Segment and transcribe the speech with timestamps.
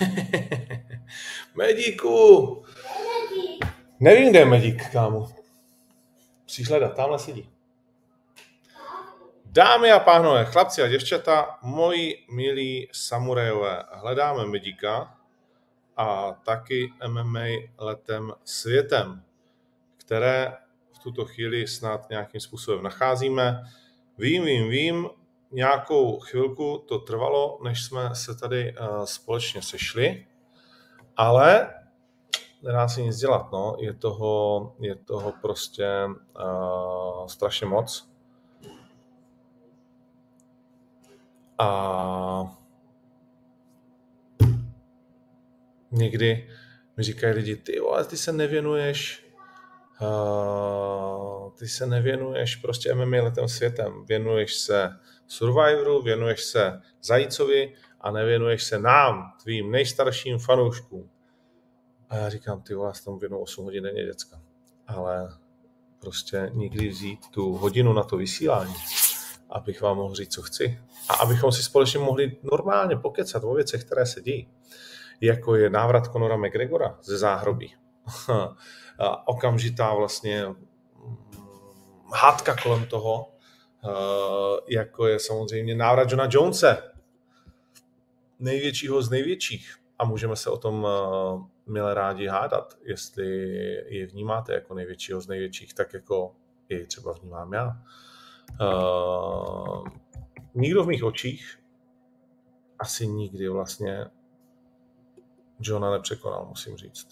[1.54, 2.64] Medíku!
[4.00, 5.28] Nevím, kde je Medík, kámo.
[6.42, 7.50] Musíš hledat, tamhle sedí.
[9.44, 15.18] Dámy a pánové, chlapci a děvčata, moji milí samurajové, hledáme Medíka
[15.96, 17.46] a taky MMA
[17.78, 19.22] letem světem,
[19.96, 20.52] které
[20.92, 23.62] v tuto chvíli snad nějakým způsobem nacházíme.
[24.18, 25.08] Vím, vím, vím,
[25.54, 30.26] nějakou chvilku to trvalo, než jsme se tady uh, společně sešli,
[31.16, 31.74] ale
[32.62, 33.76] nedá se nic dělat, no.
[33.78, 38.10] Je toho, je toho prostě uh, strašně moc.
[41.58, 42.56] A
[45.90, 46.48] někdy
[46.96, 49.26] mi říkají lidi, ty ale ty se nevěnuješ
[50.00, 54.90] uh, ty se nevěnuješ prostě MMA letem světem, věnuješ se
[55.26, 61.10] Survivoru, věnuješ se Zajícovi a nevěnuješ se nám, tvým nejstarším fanouškům.
[62.08, 64.40] A já říkám, ty já tam věnu 8 hodin denně děcka.
[64.86, 65.28] Ale
[66.00, 68.74] prostě nikdy vzít tu hodinu na to vysílání,
[69.50, 70.80] abych vám mohl říct, co chci.
[71.08, 74.48] A abychom si společně mohli normálně pokecat o věcech, které se dějí.
[75.20, 77.74] Jako je návrat Conora McGregora ze záhrobí.
[79.26, 80.56] Okamžitá vlastně mm,
[82.14, 83.33] hádka kolem toho,
[84.68, 86.82] jako je samozřejmě návrat Johna Jonese,
[88.38, 89.76] největšího z největších.
[89.98, 93.26] A můžeme se o tom eh, milé rádi hádat, jestli
[93.88, 96.34] je vnímáte jako největšího z největších, tak jako
[96.68, 97.82] i třeba vnímám já.
[98.60, 99.88] Uh,
[100.54, 101.58] nikdo v mých očích
[102.78, 104.06] asi nikdy vlastně
[105.60, 107.08] Johna nepřekonal, musím říct.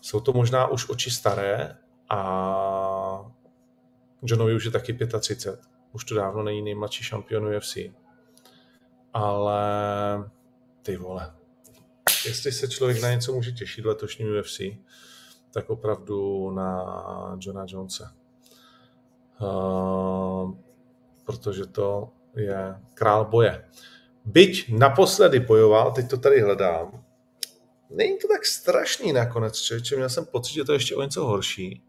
[0.00, 3.32] Jsou to možná už oči staré a
[4.26, 5.60] Johnovi už je taky 35.
[5.92, 7.76] Už to dávno není nejmladší šampion UFC.
[9.12, 9.60] Ale
[10.82, 11.34] ty vole,
[12.26, 14.60] jestli se člověk na něco může těšit v letošním UFC,
[15.50, 18.12] tak opravdu na Johna Jonesa.
[19.40, 20.54] Uh,
[21.24, 23.64] protože to je král boje.
[24.24, 27.04] Byť naposledy bojoval, teď to tady hledám,
[27.90, 31.24] není to tak strašný nakonec, člověče, měl jsem pocit, že to je ještě o něco
[31.24, 31.82] horší.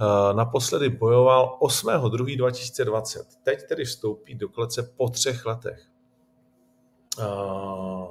[0.00, 3.24] Eh, naposledy bojoval 8.2.2020.
[3.42, 5.86] Teď tedy vstoupí do klece po třech letech
[7.20, 7.24] eh,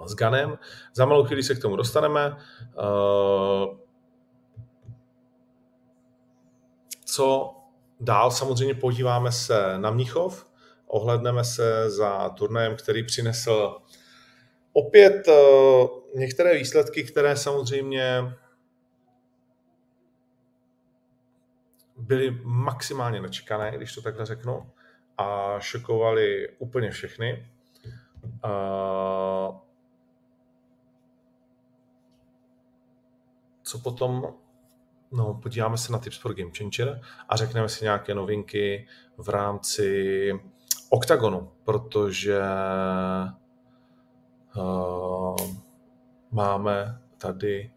[0.06, 0.58] s Ganem.
[0.94, 2.38] Za malou chvíli se k tomu dostaneme.
[2.38, 3.78] Eh,
[7.06, 7.56] co
[8.00, 8.32] dál?
[8.32, 10.46] Samozřejmě podíváme se na Mnichov,
[10.88, 13.78] ohledneme se za turnajem, který přinesl
[14.74, 15.28] opět
[16.16, 18.34] některé výsledky, které samozřejmě
[22.08, 24.72] byly maximálně nečekané, když to takhle řeknu,
[25.18, 27.48] a šokovali úplně všechny.
[33.64, 34.34] Co potom?
[35.12, 38.88] No, podíváme se na Tips Game Changer a řekneme si nějaké novinky
[39.18, 40.32] v rámci
[40.90, 42.42] OKTAGONu, protože
[44.56, 45.36] uh,
[46.32, 47.72] máme tady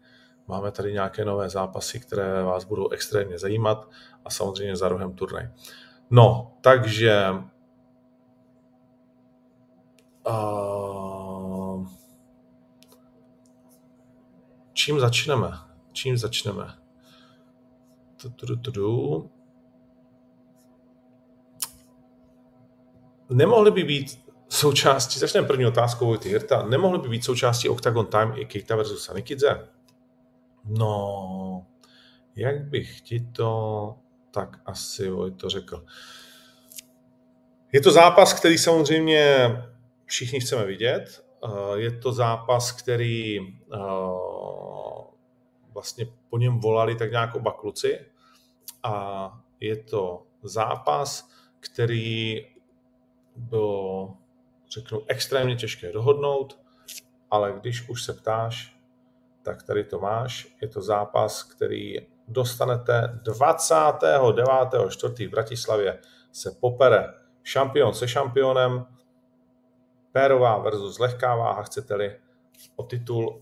[0.51, 3.89] máme tady nějaké nové zápasy, které vás budou extrémně zajímat
[4.25, 5.49] a samozřejmě za rohem turnaj.
[6.09, 7.33] No, takže
[10.27, 11.87] uh,
[14.73, 15.51] čím začneme?
[15.91, 16.77] Čím začneme?
[23.29, 28.33] Nemohli by být součástí, začneme první otázkou Vojty Hirta, nemohli by být součástí Octagon Time
[28.35, 29.69] i Keita versus Sanikidze?
[30.65, 31.65] No,
[32.35, 33.95] jak bych ti to
[34.31, 35.85] tak asi to řekl.
[37.71, 39.47] Je to zápas, který samozřejmě
[40.05, 41.25] všichni chceme vidět.
[41.45, 43.77] Eh, je to zápas, který eh,
[45.73, 47.99] vlastně po něm volali tak nějak oba kluci.
[48.83, 52.47] A je to zápas, který
[53.35, 54.13] bylo,
[54.71, 56.59] řeknu, extrémně těžké dohodnout,
[57.31, 58.79] ale když už se ptáš,
[59.41, 60.55] tak tady to máš.
[60.61, 61.95] Je to zápas, který
[62.31, 65.27] dostanete 29.4.
[65.27, 65.99] v Bratislavě
[66.31, 67.13] se popere
[67.43, 68.85] šampion se šampionem,
[70.11, 72.19] pérová versus lehká váha, chcete-li
[72.75, 73.41] o titul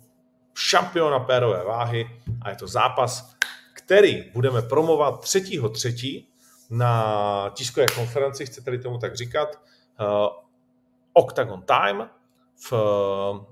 [0.54, 3.36] šampiona pérové váhy a je to zápas,
[3.74, 6.26] který budeme promovat 3.3.
[6.70, 10.06] na tiskové konferenci, chcete-li tomu tak říkat, uh,
[11.14, 12.10] Octagon Time
[12.56, 13.46] v uh,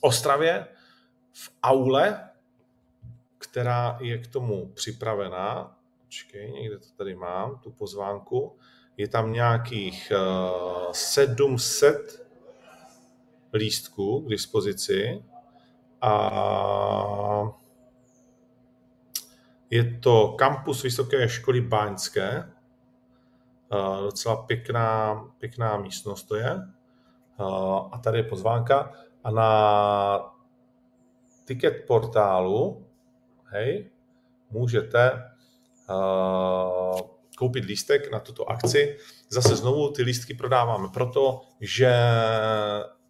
[0.00, 0.66] Ostravě,
[1.32, 2.31] v aule
[3.42, 5.76] která je k tomu připravená.
[6.04, 8.56] Počkej, někde to tady mám, tu pozvánku.
[8.96, 10.12] Je tam nějakých
[10.86, 12.26] uh, 700
[13.54, 15.24] lístků k dispozici
[16.00, 16.12] a
[19.70, 22.52] je to kampus Vysoké školy Báňské,
[24.02, 26.60] docela pěkná, pěkná místnost to je.
[27.92, 28.92] A tady je pozvánka.
[29.24, 30.34] A na
[31.44, 32.86] ticket portálu,
[33.52, 33.90] hej,
[34.50, 35.30] můžete
[37.36, 38.96] koupit lístek na tuto akci.
[39.28, 41.94] Zase znovu ty lístky prodáváme proto, že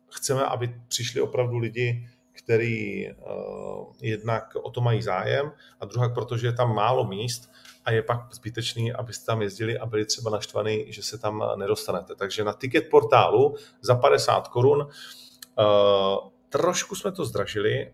[0.08, 6.46] chceme, aby přišli opravdu lidi, který uh, jednak o to mají zájem a druhá, protože
[6.46, 7.50] je tam málo míst
[7.84, 12.14] a je pak zbytečný, abyste tam jezdili a byli třeba naštvaný, že se tam nedostanete.
[12.14, 17.92] Takže na ticket portálu za 50 korun uh, trošku jsme to zdražili,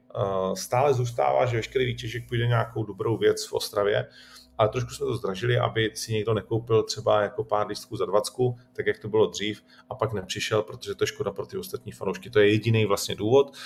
[0.55, 4.09] stále zůstává, že veškerý výtěžek půjde nějakou dobrou věc v Ostravě,
[4.59, 8.33] ale trošku jsme to zdražili, aby si někdo nekoupil třeba jako pár lístků za 20,
[8.73, 11.93] tak jak to bylo dřív, a pak nepřišel, protože to je škoda pro ty ostatní
[11.93, 12.31] fanoušky.
[12.31, 13.57] To je jediný vlastně důvod.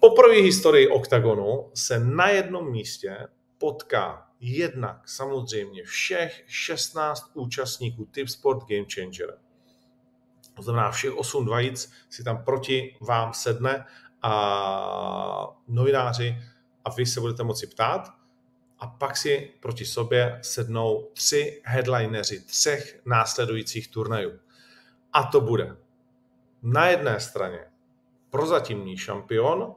[0.00, 3.16] Poprvé historii OKTAGONu se na jednom místě
[3.58, 9.38] potká jednak samozřejmě všech 16 účastníků Tip Sport Game Changer.
[10.54, 13.84] To znamená, všech 8 dvajíc si tam proti vám sedne
[14.26, 16.36] a novináři
[16.84, 18.08] a vy se budete moci ptát
[18.78, 24.38] a pak si proti sobě sednou tři headlineři třech následujících turnajů.
[25.12, 25.76] A to bude
[26.62, 27.64] na jedné straně
[28.30, 29.74] prozatímní šampion,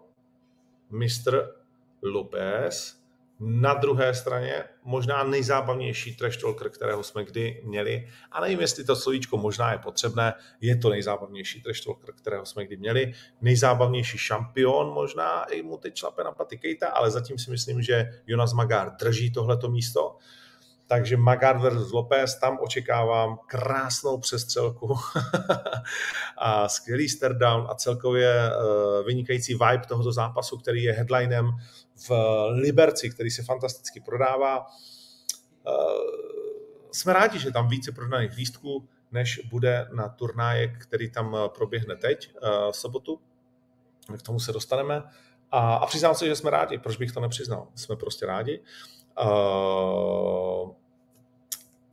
[0.89, 1.55] mistr
[2.01, 2.96] Lopez,
[3.39, 8.07] na druhé straně možná nejzábavnější trash talker, kterého jsme kdy měli.
[8.31, 10.33] A nevím, jestli to slovíčko možná je potřebné.
[10.61, 13.13] Je to nejzábavnější trash talker, kterého jsme kdy měli.
[13.41, 18.09] Nejzábavnější šampion možná, i mu teď šlape na paty Kejta, ale zatím si myslím, že
[18.27, 20.17] Jonas Magár drží tohleto místo.
[20.87, 24.95] Takže Magard versus Lopez, tam očekávám krásnou přestřelku
[26.37, 31.51] a skvělý stare down a celkově eh, vynikající vibe tohoto zápasu, který je headlinem
[32.07, 32.11] v
[32.49, 34.65] Liberci, který se fantasticky prodává.
[35.67, 35.71] Eh,
[36.91, 41.95] jsme rádi, že tam více prodaných lístků, než bude na turnáje, který tam eh, proběhne
[41.95, 42.31] teď
[42.71, 43.19] v sobotu.
[44.17, 45.03] K tomu se dostaneme.
[45.51, 46.77] A, a přiznám se, že jsme rádi.
[46.77, 47.67] Proč bych to nepřiznal?
[47.75, 48.63] Jsme prostě rádi.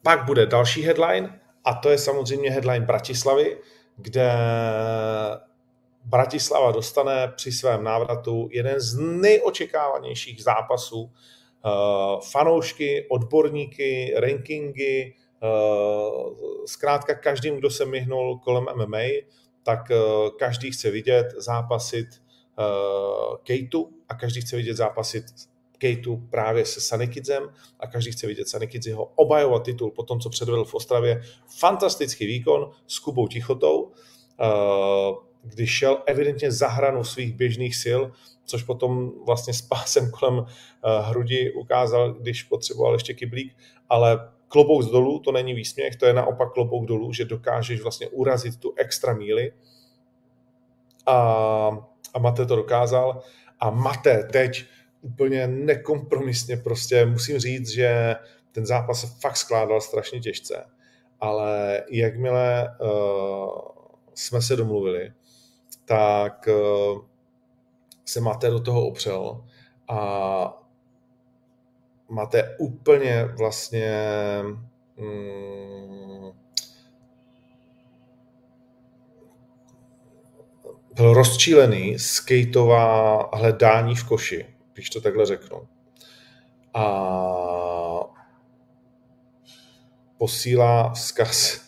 [0.02, 3.58] Pak bude další headline a to je samozřejmě headline Bratislavy,
[3.96, 4.32] kde
[6.04, 11.02] Bratislava dostane při svém návratu jeden z nejočekávanějších zápasů.
[11.02, 16.34] Uh, fanoušky, odborníky, rankingy, uh,
[16.66, 18.98] zkrátka každým, kdo se myhnul kolem MMA,
[19.62, 22.06] tak uh, každý chce vidět zápasit
[23.42, 25.24] Kejtu a každý chce vidět zápasit
[25.78, 27.48] Kateu právě se Sanikidzem
[27.80, 31.22] a každý chce vidět Sanikidziho obajovat titul po tom, co předvedl v Ostravě.
[31.58, 33.92] Fantastický výkon s Kubou Tichotou,
[34.40, 34.44] eh,
[35.44, 38.00] když šel evidentně za hranu svých běžných sil,
[38.44, 43.56] což potom vlastně s pásem kolem eh, hrudi ukázal, když potřeboval ještě kyblík,
[43.88, 48.08] ale klobouk z dolů, to není výsměch, to je naopak klobouk dolů, že dokážeš vlastně
[48.08, 49.52] urazit tu extra míli
[51.06, 51.16] a,
[52.14, 53.22] a Mate to dokázal.
[53.60, 54.64] A Mate teď
[55.02, 58.16] úplně nekompromisně prostě musím říct, že
[58.52, 60.64] ten zápas se fakt skládal strašně těžce,
[61.20, 63.48] ale jakmile uh,
[64.14, 65.12] jsme se domluvili,
[65.84, 67.04] tak uh,
[68.04, 69.44] se Mate do toho opřel
[69.88, 70.62] a
[72.08, 73.92] máte úplně vlastně
[74.96, 76.30] mm,
[80.94, 85.68] byl rozčílený skateová hledání v koši když to takhle řeknu.
[86.74, 86.84] A
[90.18, 91.60] posílá vzkaz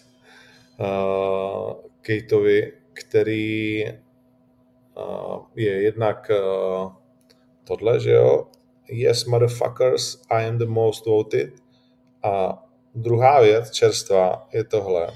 [0.78, 3.84] uh, Kateovi, který
[5.54, 6.92] je jednak uh,
[7.64, 8.46] tohle, že jo,
[8.88, 11.50] yes, motherfuckers, I am the most voted.
[12.22, 15.08] A druhá věc, čerstvá, je tohle.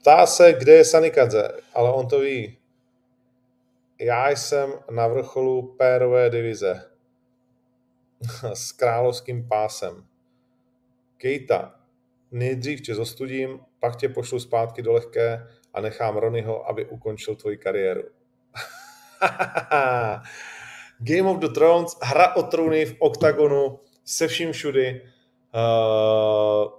[0.00, 2.60] Ptá se, kde je Sanikadze, ale on to ví
[4.00, 6.90] já jsem na vrcholu pérové divize
[8.54, 10.06] s královským pásem.
[11.16, 11.80] Kejta,
[12.30, 17.56] nejdřív tě zostudím, pak tě pošlu zpátky do lehké a nechám Ronyho, aby ukončil tvoji
[17.56, 18.02] kariéru.
[20.98, 25.02] Game of the Thrones, hra o trůny v oktagonu, se vším všudy.
[25.54, 26.72] Uh,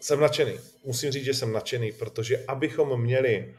[0.00, 0.58] jsem nadšený.
[0.84, 3.54] Musím říct, že jsem nadšený, protože abychom měli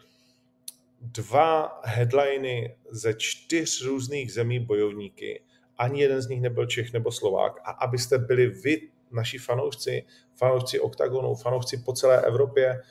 [1.02, 5.44] dva headliny ze čtyř různých zemí bojovníky.
[5.78, 7.60] Ani jeden z nich nebyl Čech nebo Slovák.
[7.64, 8.82] A abyste byli vy,
[9.12, 10.06] naši fanoušci,
[10.36, 12.82] fanoušci OKTAGONu, fanoušci po celé Evropě,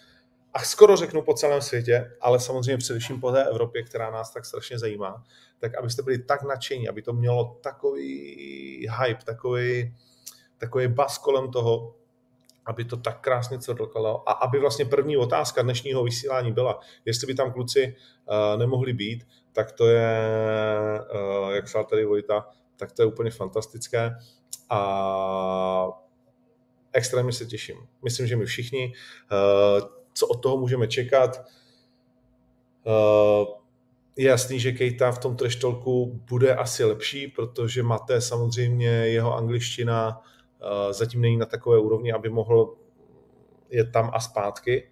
[0.57, 4.45] a skoro řeknu po celém světě, ale samozřejmě především po té Evropě, která nás tak
[4.45, 5.25] strašně zajímá,
[5.59, 9.95] tak abyste byli tak nadšení, aby to mělo takový hype, takový,
[10.59, 11.95] takový bas kolem toho,
[12.67, 17.35] aby to tak krásně cvrlkalo a aby vlastně první otázka dnešního vysílání byla, jestli by
[17.35, 17.97] tam kluci
[18.27, 20.21] uh, nemohli být, tak to je,
[21.45, 24.17] uh, jak se tady Vojta, tak to je úplně fantastické
[24.71, 25.89] a
[26.93, 27.77] extrémně se těším.
[28.03, 28.93] Myslím, že my všichni,
[29.83, 31.46] uh, co od toho můžeme čekat,
[32.85, 33.46] uh,
[34.16, 40.23] je jasný, že Kejta v tom treštolku bude asi lepší, protože máte samozřejmě jeho angličtina
[40.90, 42.76] zatím není na takové úrovni, aby mohl
[43.70, 44.90] jet tam a zpátky.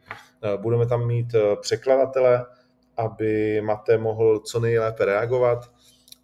[0.56, 2.46] Budeme tam mít překladatele,
[2.96, 5.70] aby Mate mohl co nejlépe reagovat,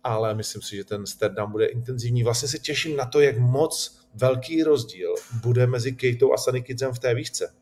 [0.05, 2.25] ale myslím si, že ten Sterdam bude intenzivní.
[2.25, 6.99] Vlastně se těším na to, jak moc velký rozdíl bude mezi Kejtou a Sanikidzem v
[6.99, 7.55] té výšce,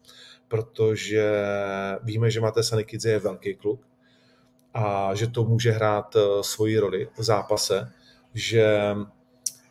[0.49, 1.33] protože
[2.03, 3.81] víme, že Mate Sanikidze je velký kluk
[4.75, 7.93] a že to může hrát svoji roli v zápase,
[8.35, 8.95] že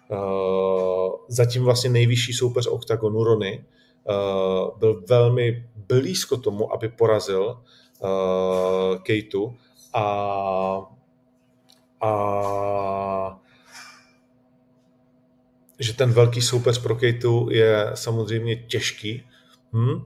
[0.10, 3.66] Uh, zatím vlastně nejvyšší soupeř OKTAGONu Rony
[4.04, 7.62] uh, byl velmi blízko tomu, aby porazil
[9.04, 9.58] Kejtu
[9.94, 10.02] a,
[12.02, 13.40] a
[15.80, 19.24] že ten velký soupeř pro Kejtu je samozřejmě těžký.
[19.74, 20.06] Hm?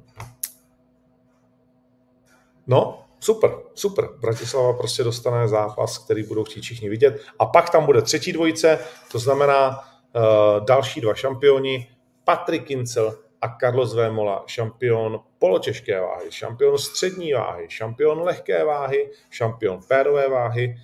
[2.67, 4.09] No, super, super.
[4.19, 7.21] Bratislava prostě dostane zápas, který budou chtít všichni vidět.
[7.39, 8.79] A pak tam bude třetí dvojice,
[9.11, 9.79] to znamená
[10.15, 11.87] Uh, další dva šampioni,
[12.23, 19.79] Patrik Kincel a Carlos Vémola, šampion poločešké váhy, šampion střední váhy, šampion lehké váhy, šampion
[19.87, 20.77] pérové váhy,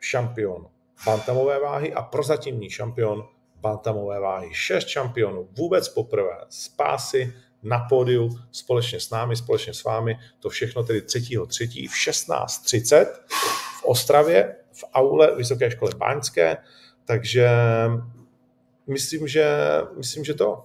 [0.00, 0.66] šampion
[1.06, 4.48] bantamové váhy a prozatímní šampion bantamové váhy.
[4.52, 7.34] Šest šampionů vůbec poprvé z pásy
[7.66, 10.18] na pódiu společně s námi, společně s vámi.
[10.40, 11.88] To všechno tedy 3.3.
[11.88, 13.06] v 16.30
[13.80, 16.56] v Ostravě v aule Vysoké školy Báňské.
[17.04, 17.50] Takže
[18.86, 19.58] myslím, že,
[19.96, 20.64] myslím, že to,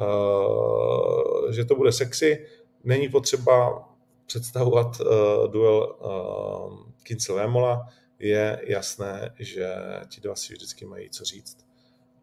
[0.00, 2.46] uh, že to bude sexy.
[2.84, 3.88] Není potřeba
[4.26, 5.06] představovat uh,
[5.50, 7.88] duel uh, Kincel Vémola.
[8.18, 9.74] Je jasné, že
[10.08, 11.58] ti dva si vždycky mají co říct.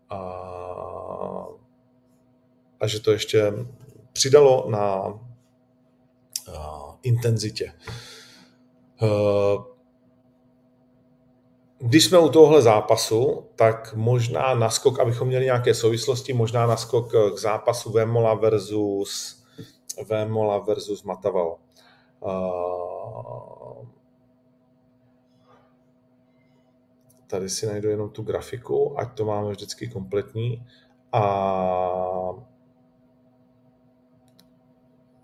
[0.10, 0.18] A,
[2.80, 3.54] a že to ještě
[4.14, 5.14] přidalo na uh,
[7.04, 7.74] intenzitě.
[9.02, 9.64] Uh,
[11.80, 17.38] když jsme u tohle zápasu, tak možná naskok, abychom měli nějaké souvislosti, možná naskok k
[17.38, 19.44] zápasu Vemola versus
[20.10, 21.58] Vemola versus Mataval.
[27.28, 30.68] Tady si najdu jenom tu grafiku, ať to máme vždycky kompletní.
[31.12, 31.22] A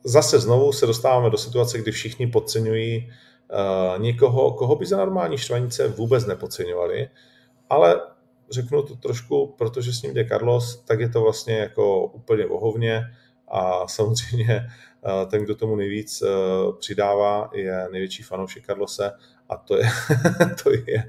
[0.05, 5.37] zase znovu se dostáváme do situace, kdy všichni podceňují uh, někoho, koho by za normální
[5.37, 7.09] štvanice vůbec nepodceňovali,
[7.69, 8.01] ale
[8.49, 13.03] řeknu to trošku, protože s ním jde Carlos, tak je to vlastně jako úplně ohovně
[13.47, 14.67] a samozřejmě
[15.01, 16.27] uh, ten, kdo tomu nejvíc uh,
[16.79, 19.11] přidává, je největší fanoušek Carlose
[19.49, 19.89] a to je,
[20.63, 21.03] to je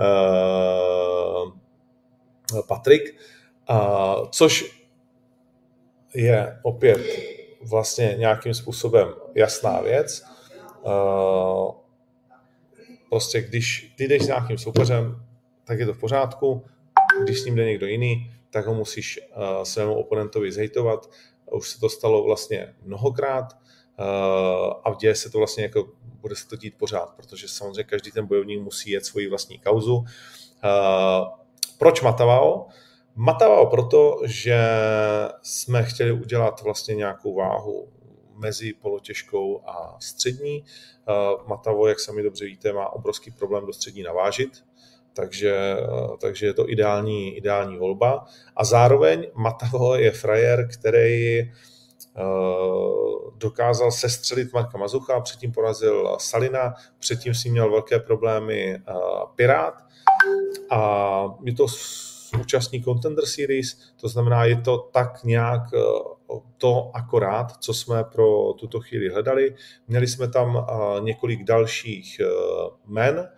[0.00, 1.52] uh,
[2.68, 3.20] Patrik,
[3.70, 4.82] uh, což
[6.14, 7.00] je opět
[7.62, 10.24] vlastně nějakým způsobem jasná věc.
[10.82, 11.70] Uh,
[13.10, 15.26] prostě když ty jdeš s nějakým soupeřem,
[15.64, 16.64] tak je to v pořádku.
[17.22, 21.10] Když s ním jde někdo jiný, tak ho musíš uh, svému oponentovi zhejtovat.
[21.52, 24.06] Už se to stalo vlastně mnohokrát uh,
[24.84, 25.88] a děje se to vlastně jako,
[26.20, 30.04] bude se to dít pořád, protože samozřejmě každý ten bojovník musí jet svoji vlastní kauzu.
[31.78, 32.66] Proč Matavao?
[33.16, 34.58] Matavao proto, že
[35.42, 37.88] jsme chtěli udělat vlastně nějakou váhu
[38.34, 40.64] mezi polotěžkou a střední.
[41.08, 41.12] Eh,
[41.46, 44.64] Matavo, jak sami dobře víte, má obrovský problém do střední navážit,
[45.12, 48.24] takže, eh, takže je to ideální, ideální volba.
[48.56, 51.50] A zároveň Matavo je frajer, který eh,
[53.36, 58.78] dokázal sestřelit Marka Mazucha, předtím porazil Salina, předtím si měl velké problémy
[59.36, 59.74] Pirát
[60.70, 61.66] a je to
[62.40, 65.78] účastní Contender Series, to znamená, je to tak nějak eh,
[66.58, 69.54] to akorát, co jsme pro tuto chvíli hledali.
[69.88, 72.26] Měli jsme tam eh, několik dalších eh,
[72.86, 73.28] men,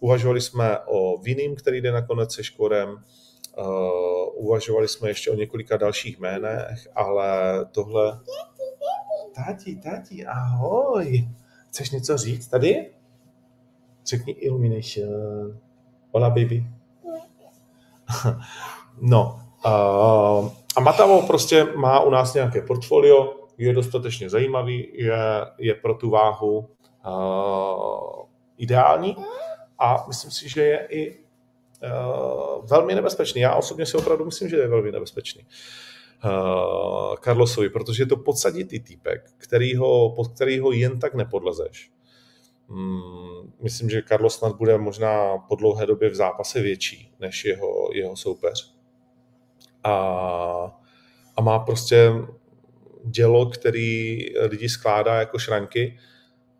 [0.00, 3.04] uvažovali jsme o Vinim, který jde nakonec se Škorem,
[4.34, 8.20] uvažovali jsme ještě o několika dalších jménech, ale tohle...
[9.34, 11.28] Tati, tati, ahoj!
[11.68, 12.90] Chceš něco říct tady?
[14.06, 15.60] Řekni Illumination.
[16.10, 16.66] Hola, baby.
[19.00, 19.40] no,
[20.76, 25.18] a, Matavo prostě má u nás nějaké portfolio, je dostatečně zajímavý, je,
[25.58, 28.26] je pro tu váhu uh,
[28.58, 29.16] ideální
[29.78, 33.40] a myslím si, že je i uh, velmi nebezpečný.
[33.40, 35.46] Já osobně si opravdu myslím, že je velmi nebezpečný.
[36.24, 41.90] Uh, Carlosovi, protože je to podsaditý týpek, kterýho, pod kterýho jen tak nepodlezeš.
[42.68, 47.88] Hmm, myslím, že Carlos snad bude možná po dlouhé době v zápase větší než jeho,
[47.92, 48.74] jeho soupeř.
[49.84, 49.92] A,
[51.36, 52.12] a má prostě
[53.04, 55.98] dělo, který lidi skládá jako šranky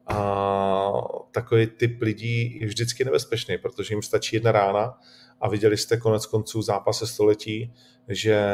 [0.06, 0.92] a
[1.30, 4.98] takový typ lidí je vždycky nebezpečný, protože jim stačí jedna rána
[5.40, 7.74] a viděli jste konec konců zápase století,
[8.08, 8.46] že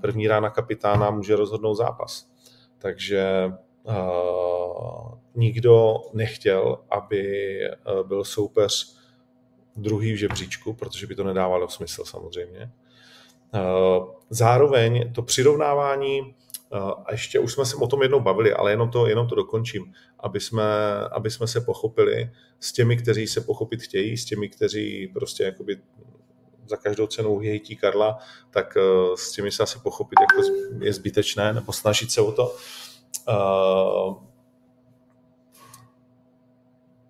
[0.00, 2.30] první rána kapitána může rozhodnout zápas.
[2.78, 3.52] Takže
[3.82, 7.58] uh, nikdo nechtěl, aby
[8.00, 8.96] uh, byl soupeř
[9.76, 12.72] druhý v žebříčku, protože by to nedávalo smysl samozřejmě.
[13.54, 16.34] Uh, zároveň to přirovnávání
[17.04, 19.94] a ještě už jsme se o tom jednou bavili, ale jenom to, jenom to dokončím,
[20.20, 20.64] aby jsme,
[21.10, 25.76] aby jsme se pochopili s těmi, kteří se pochopit chtějí, s těmi, kteří prostě jakoby
[26.68, 28.18] za každou cenu hejtí Karla,
[28.50, 28.76] tak
[29.14, 30.48] s těmi se asi pochopit jako
[30.84, 32.56] je zbytečné, nebo snažit se o to.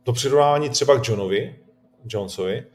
[0.07, 1.57] To přirovnání třeba k Johnovi,
[2.09, 2.67] Jonesovi,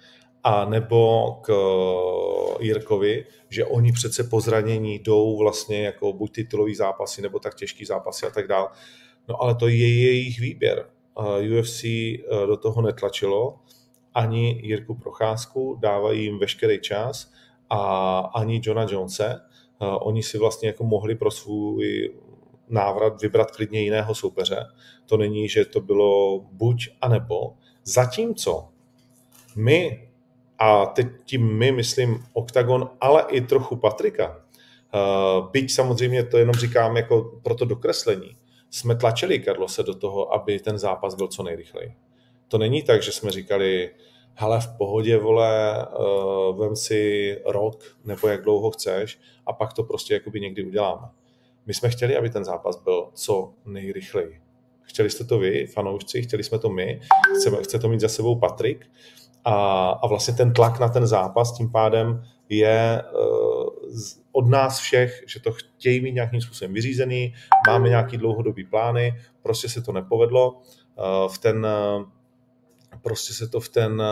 [0.44, 6.76] a nebo k eh, Jirkovi, že oni přece po zranění jdou vlastně jako buď titulový
[6.76, 8.68] zápasy, nebo tak těžký zápasy a tak dále.
[9.28, 10.90] No ale to je jejich výběr.
[11.60, 13.60] UFC eh, do toho netlačilo,
[14.14, 17.32] ani Jirku Procházku, dávají jim veškerý čas
[17.70, 19.36] a ani Johna Jonese.
[19.36, 22.14] Eh, oni si vlastně jako mohli pro svůj
[22.72, 24.66] návrat vybrat klidně jiného soupeře.
[25.06, 27.54] To není, že to bylo buď a nebo.
[27.84, 28.70] Zatímco
[29.56, 30.08] my
[30.60, 34.38] a teď tím my myslím OKTAGON, ale i trochu Patrika.
[34.94, 38.38] Uh, byť samozřejmě to jenom říkám jako pro to dokreslení.
[38.70, 41.94] Jsme tlačili Karlose do toho, aby ten zápas byl co nejrychleji.
[42.48, 43.92] To není tak, že jsme říkali,
[44.34, 49.84] hele, v pohodě, vole, uh, vem si rok nebo jak dlouho chceš a pak to
[49.84, 51.08] prostě jakoby někdy uděláme.
[51.66, 54.42] My jsme chtěli, aby ten zápas byl co nejrychleji.
[54.82, 57.02] Chtěli jste to vy, fanoušci, chtěli jsme to my,
[57.36, 58.86] chceme, chce to mít za sebou Patrik
[59.46, 63.70] a, a vlastně ten tlak na ten zápas tím pádem je uh,
[64.32, 67.34] od nás všech, že to chtějí mít nějakým způsobem vyřízený,
[67.68, 70.52] máme nějaký dlouhodobý plány, prostě se to nepovedlo.
[70.52, 72.04] Uh, v ten, uh,
[73.02, 74.04] prostě se to v ten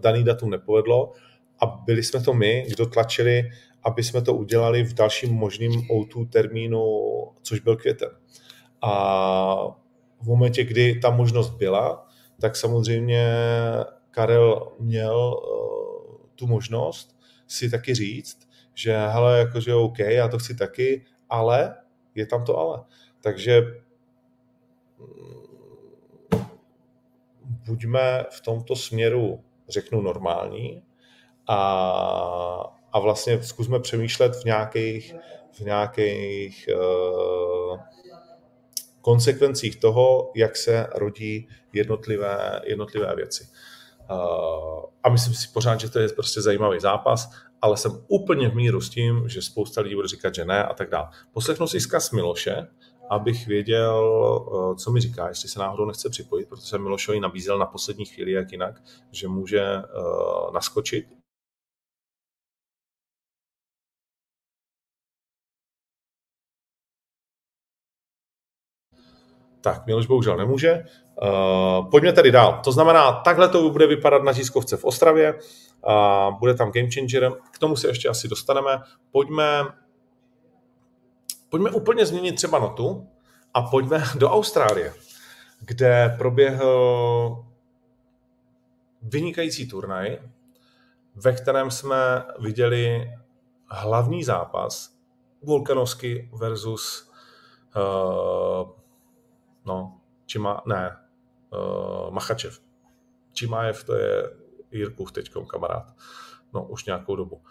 [0.00, 1.12] daný datum nepovedlo
[1.60, 3.50] a byli jsme to my, kdo tlačili,
[3.84, 6.82] aby jsme to udělali v dalším možným O2 termínu,
[7.42, 8.10] což byl květen.
[8.82, 8.92] A
[10.20, 12.08] v momentě, kdy ta možnost byla,
[12.40, 13.26] tak samozřejmě
[14.10, 17.16] Karel měl uh, tu možnost
[17.46, 21.74] si taky říct, že hele, jakože OK, já to chci taky, ale
[22.14, 22.84] je tam to ale.
[23.20, 23.62] Takže
[24.98, 25.44] mm,
[27.44, 30.82] buďme v tomto směru, řeknu, normální
[31.48, 31.56] a,
[32.94, 35.14] a vlastně zkusme přemýšlet v nějakých,
[35.52, 37.78] v nějakých uh,
[39.00, 43.48] konsekvencích toho, jak se rodí jednotlivé, jednotlivé věci.
[45.02, 47.30] A myslím si pořád, že to je prostě zajímavý zápas,
[47.62, 50.74] ale jsem úplně v míru s tím, že spousta lidí bude říkat, že ne a
[50.74, 51.08] tak dále.
[51.32, 52.66] Poslechnu si zkaz Miloše,
[53.10, 57.58] abych věděl, eh, co mi říká, jestli se náhodou nechce připojit, protože jsem Milošovi nabízel
[57.58, 61.06] na poslední chvíli, jak jinak, že může uh, naskočit
[69.64, 70.84] Tak, Miloš bohužel nemůže.
[71.22, 72.60] Uh, pojďme tedy dál.
[72.64, 75.34] To znamená, takhle to bude vypadat na tiskovce v Ostravě.
[75.34, 77.32] Uh, bude tam game changer.
[77.50, 78.80] K tomu se ještě asi dostaneme.
[79.10, 79.64] Pojďme,
[81.48, 83.08] pojďme úplně změnit třeba notu
[83.54, 84.94] a pojďme do Austrálie,
[85.60, 87.44] kde proběhl
[89.02, 90.18] vynikající turnaj,
[91.14, 93.10] ve kterém jsme viděli
[93.70, 94.94] hlavní zápas
[95.42, 97.10] Volkanovsky versus
[97.76, 98.83] uh,
[99.64, 100.96] No, Čima, ne,
[101.50, 102.60] uh, Machačev.
[103.32, 104.30] Čimájev to je
[104.70, 105.86] Jirkův teďkom kamarád.
[106.54, 107.42] No, už nějakou dobu.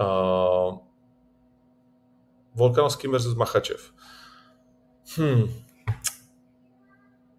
[0.00, 0.78] Uh,
[2.54, 3.92] Volkanovský versus Machačev.
[5.16, 5.48] Hmm.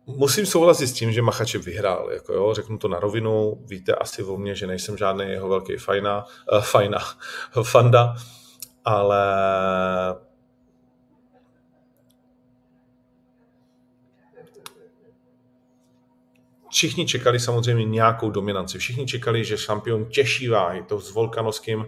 [0.06, 2.12] Musím souhlasit s tím, že Machačev vyhrál.
[2.12, 3.56] Jako jo, řeknu to na rovinu.
[3.66, 7.00] Víte asi o mně, že nejsem žádný jeho velký fajna, uh, fajna,
[7.64, 8.16] fanda,
[8.86, 9.18] ale
[16.78, 18.78] Všichni čekali samozřejmě nějakou dominanci.
[18.78, 21.86] Všichni čekali, že šampion těžší váhy, to s Volkanovským,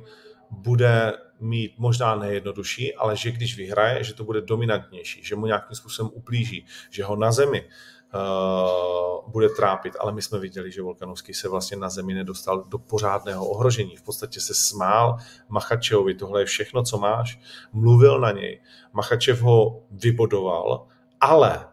[0.51, 5.75] bude mít možná nejjednodušší, ale že když vyhraje, že to bude dominantnější, že mu nějakým
[5.75, 11.33] způsobem uplíží, že ho na zemi uh, bude trápit, ale my jsme viděli, že Volkanovský
[11.33, 13.95] se vlastně na zemi nedostal do pořádného ohrožení.
[13.95, 15.17] V podstatě se smál
[15.49, 17.39] Machačevovi, tohle je všechno, co máš,
[17.73, 18.61] mluvil na něj.
[18.93, 20.87] Machačev ho vybodoval,
[21.21, 21.67] ale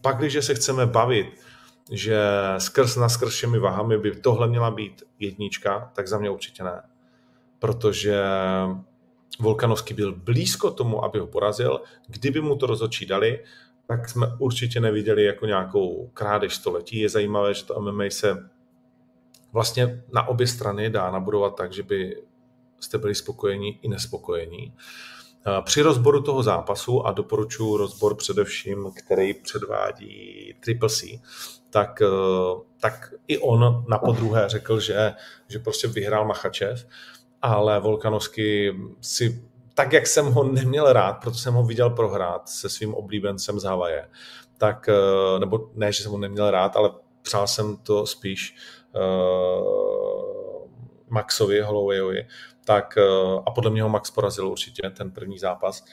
[0.00, 1.49] pak, když se chceme bavit,
[1.90, 2.20] že
[2.58, 6.82] skrz na skrz všemi vahami by tohle měla být jednička, tak za mě určitě ne.
[7.58, 8.22] Protože
[9.40, 11.80] Volkanovský byl blízko tomu, aby ho porazil.
[12.06, 13.44] Kdyby mu to rozhodčí dali,
[13.86, 17.00] tak jsme určitě neviděli jako nějakou krádež století.
[17.00, 18.50] Je zajímavé, že to MMA se
[19.52, 22.22] vlastně na obě strany dá nabudovat tak, že by
[22.80, 24.74] jste byli spokojení i nespokojení.
[25.64, 31.06] Při rozboru toho zápasu, a doporučuji rozbor především, který předvádí Triple C,
[31.70, 32.02] tak,
[32.80, 35.12] tak i on na podruhé řekl, že,
[35.48, 36.86] že prostě vyhrál Machačev,
[37.42, 42.68] ale Volkanovský si tak, jak jsem ho neměl rád, proto jsem ho viděl prohrát se
[42.68, 44.08] svým oblíbencem z Havaje,
[44.58, 44.88] tak,
[45.38, 46.90] nebo ne, že jsem ho neměl rád, ale
[47.22, 48.56] přál jsem to spíš
[48.94, 50.39] uh,
[51.10, 52.26] Maxovi Hollowayovi,
[52.64, 55.84] tak uh, a podle mě ho Max porazil určitě ten první zápas,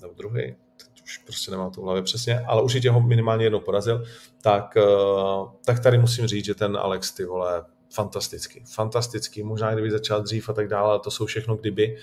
[0.00, 0.56] nebo druhý,
[1.04, 4.04] už prostě nemám to v hlavě přesně, ale určitě ho minimálně jednou porazil,
[4.42, 9.90] tak, uh, tak tady musím říct, že ten Alex, ty vole, fantastický, fantastický, možná kdyby
[9.90, 11.96] začal dřív a tak dále, ale to jsou všechno kdyby.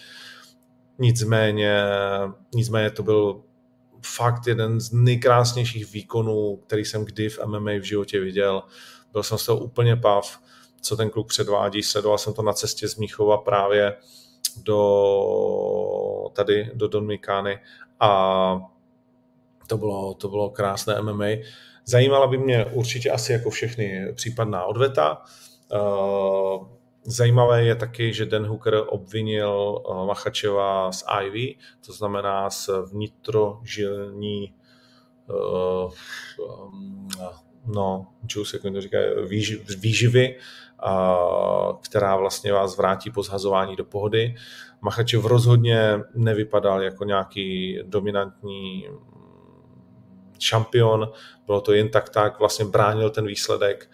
[0.99, 1.83] Nicméně,
[2.55, 3.43] nicméně to byl
[4.05, 8.63] fakt jeden z nejkrásnějších výkonů, který jsem kdy v MMA v životě viděl.
[9.11, 10.39] Byl jsem z toho úplně pav,
[10.83, 11.83] co ten kluk předvádí.
[11.83, 13.95] Sledoval jsem to na cestě z Míchova právě
[14.63, 17.59] do tady do Dominikány
[17.99, 18.61] a
[19.67, 21.25] to bylo, to bylo krásné MMA.
[21.85, 25.21] Zajímala by mě určitě asi jako všechny případná odveta.
[25.73, 26.67] Uh,
[27.03, 34.53] zajímavé je taky, že Dan Hooker obvinil uh, Machačeva z IV, to znamená z vnitrožilní
[35.27, 37.07] um,
[37.65, 39.05] no, juice, jak to říkají,
[39.77, 40.35] výživy,
[41.81, 44.35] která vlastně vás vrátí po zhazování do pohody.
[44.81, 48.87] Machačev rozhodně nevypadal jako nějaký dominantní
[50.39, 51.11] šampion,
[51.45, 53.91] bylo to jen tak tak, vlastně bránil ten výsledek,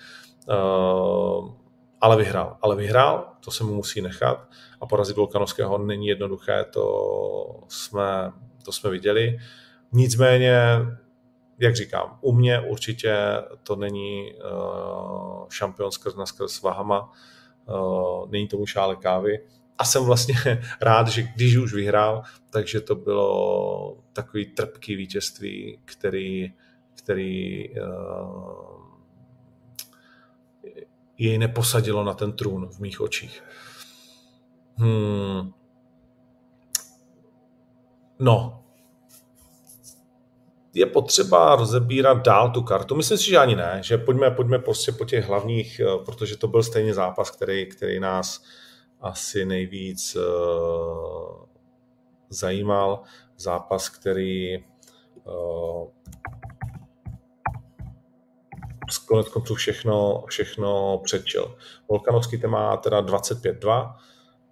[2.02, 2.58] ale vyhrál.
[2.62, 4.48] Ale vyhrál, to se mu musí nechat
[4.82, 8.32] a porazit Volkanovského není jednoduché, to jsme,
[8.66, 9.38] to jsme viděli.
[9.92, 10.80] Nicméně
[11.60, 13.16] jak říkám, u mě určitě
[13.64, 17.12] to není uh, šampion skrz na skrz vahama,
[17.66, 19.40] uh, není tomu šále kávy.
[19.78, 20.36] A jsem vlastně
[20.82, 26.54] rád, že když už vyhrál, takže to bylo takový trpký vítězství, který,
[26.96, 28.80] který uh,
[31.18, 33.44] jej neposadilo na ten trůn v mých očích.
[34.76, 35.52] Hmm.
[38.20, 38.64] No,
[40.74, 42.96] je potřeba rozebírat dál tu kartu?
[42.96, 46.48] Myslím si, že ani ne, že pojďme, pojďme prostě po těch hlavních, eh, protože to
[46.48, 48.44] byl stejně zápas, který, který nás
[49.02, 51.46] asi nejvíc uh,
[52.30, 53.04] zajímal.
[53.38, 54.58] Zápas, který
[55.24, 55.88] uh,
[59.08, 61.58] konec konců všechno, všechno předčil.
[61.90, 63.96] Volkanovský ten má teda 25-2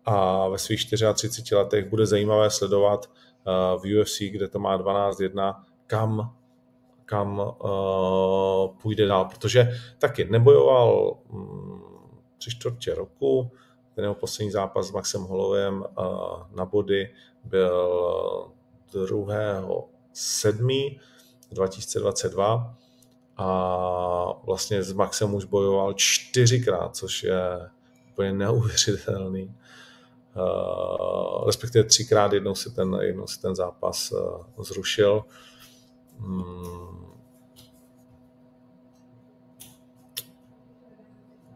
[0.05, 3.09] a ve svých 34 letech bude zajímavé sledovat
[3.77, 6.35] v UFC, kde to má 12-1, kam,
[7.05, 11.83] kam uh, půjde dál, protože taky nebojoval um,
[12.37, 13.51] tři čtvrtě roku,
[13.95, 15.85] ten jeho poslední zápas s Maxem Holovem uh,
[16.55, 18.51] na body byl
[18.91, 19.35] 2.
[20.13, 20.67] 7.
[21.51, 22.75] 2022
[23.37, 23.47] a
[24.43, 27.69] vlastně s Maxem už bojoval čtyřikrát, což je
[28.11, 29.55] úplně neuvěřitelný.
[30.35, 35.23] Uh, respektive třikrát, jednou si ten, jednou si ten zápas uh, zrušil.
[36.19, 36.67] Hmm.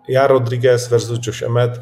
[0.08, 1.82] Já Rodriguez versus Josh Emmett.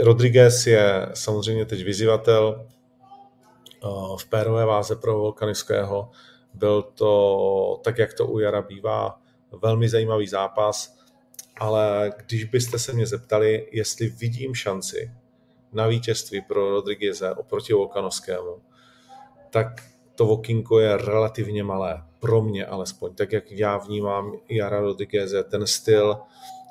[0.00, 2.66] Rodriguez je samozřejmě teď vyzývatel
[3.84, 6.10] uh, v pérové váze pro Volkanického.
[6.54, 9.20] Byl to, tak jak to u Jara bývá,
[9.62, 10.98] velmi zajímavý zápas,
[11.60, 15.10] ale když byste se mě zeptali, jestli vidím šanci
[15.72, 18.62] na vítězství pro Rodrigueze oproti Volkanovskému,
[19.50, 25.44] tak to okinko je relativně malé, pro mě alespoň, tak jak já vnímám Jara Rodrigueze,
[25.44, 26.16] ten styl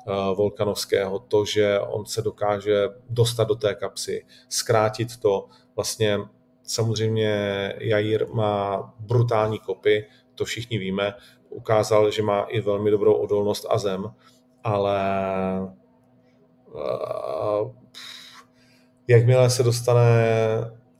[0.06, 6.18] uh, Volkanovského, to, že on se dokáže dostat do té kapsy, zkrátit to, vlastně
[6.62, 7.32] samozřejmě
[7.78, 11.14] Jair má brutální kopy, to všichni víme,
[11.48, 14.14] ukázal, že má i velmi dobrou odolnost a zem,
[14.64, 15.00] ale
[16.74, 17.70] uh,
[19.08, 20.02] jakmile se dostane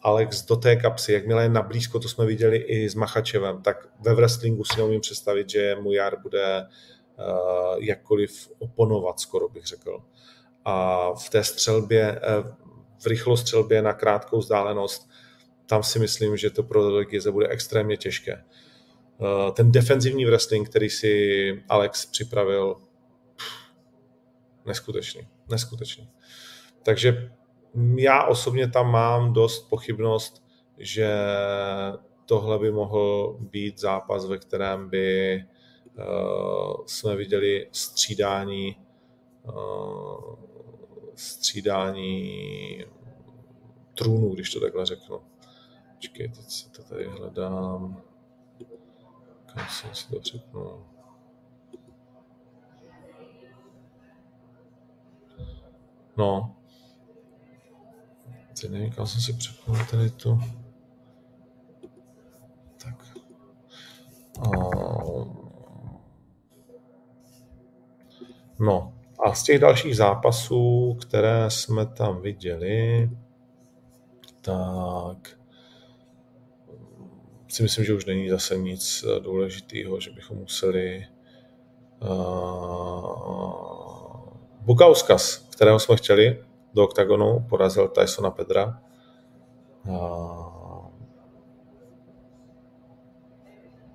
[0.03, 3.89] Alex do té kapsy, jakmile je na blízko, to jsme viděli i s Machačevem, tak
[4.01, 10.03] ve wrestlingu si neumím představit, že mu jar bude uh, jakkoliv oponovat, skoro bych řekl.
[10.65, 12.51] A v té střelbě, uh,
[13.03, 15.11] v rychlostřelbě na krátkou vzdálenost,
[15.67, 18.45] tam si myslím, že to pro Legize bude extrémně těžké.
[19.19, 22.75] Uh, ten defenzivní wrestling, který si Alex připravil,
[23.37, 23.47] pff,
[24.67, 26.11] neskutečný, neskutečný.
[26.83, 27.33] Takže
[27.97, 30.45] já osobně tam mám dost pochybnost,
[30.79, 31.15] že
[32.27, 35.45] tohle by mohl být zápas, ve kterém by
[35.99, 38.77] uh, jsme viděli střídání
[39.43, 40.35] uh,
[41.15, 42.85] střídání
[43.95, 45.21] trůnů, když to takhle řeknu.
[45.95, 48.03] Počkej, teď si to tady hledám.
[49.55, 50.85] Kam jsem si to řeknu?
[56.17, 56.57] No,
[58.63, 60.41] Teď nevím, kam jsem si přepnul tady tu.
[62.85, 63.07] Tak.
[68.61, 73.11] No, a z těch dalších zápasů, které jsme tam viděli,
[74.41, 75.39] tak
[77.49, 81.07] si myslím, že už není zase nic důležitého, že bychom museli
[82.03, 83.23] uh,
[84.61, 88.81] Bukauskas, kterého jsme chtěli, do oktagonu, porazil Tysona Pedra.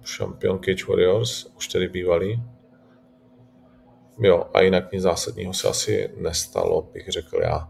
[0.04, 2.44] Šampion Cage Warriors, už tedy bývalý.
[4.20, 7.70] Jo, a jinak nic zásadního se asi nestalo, bych řekl já.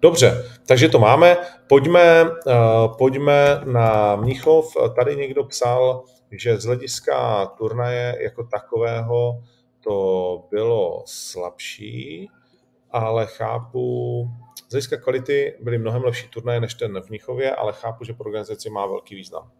[0.00, 1.36] Dobře, takže to máme.
[1.68, 4.76] Pojďme, uh, pojďme na Mnichov.
[4.96, 9.42] Tady někdo psal, že z hlediska turnaje jako takového
[9.80, 12.28] to bylo slabší,
[12.90, 14.28] ale chápu,
[14.68, 18.24] z hlediska kvality byly mnohem lepší turnaje než ten v Mnichově, ale chápu, že pro
[18.24, 19.50] organizaci má velký význam.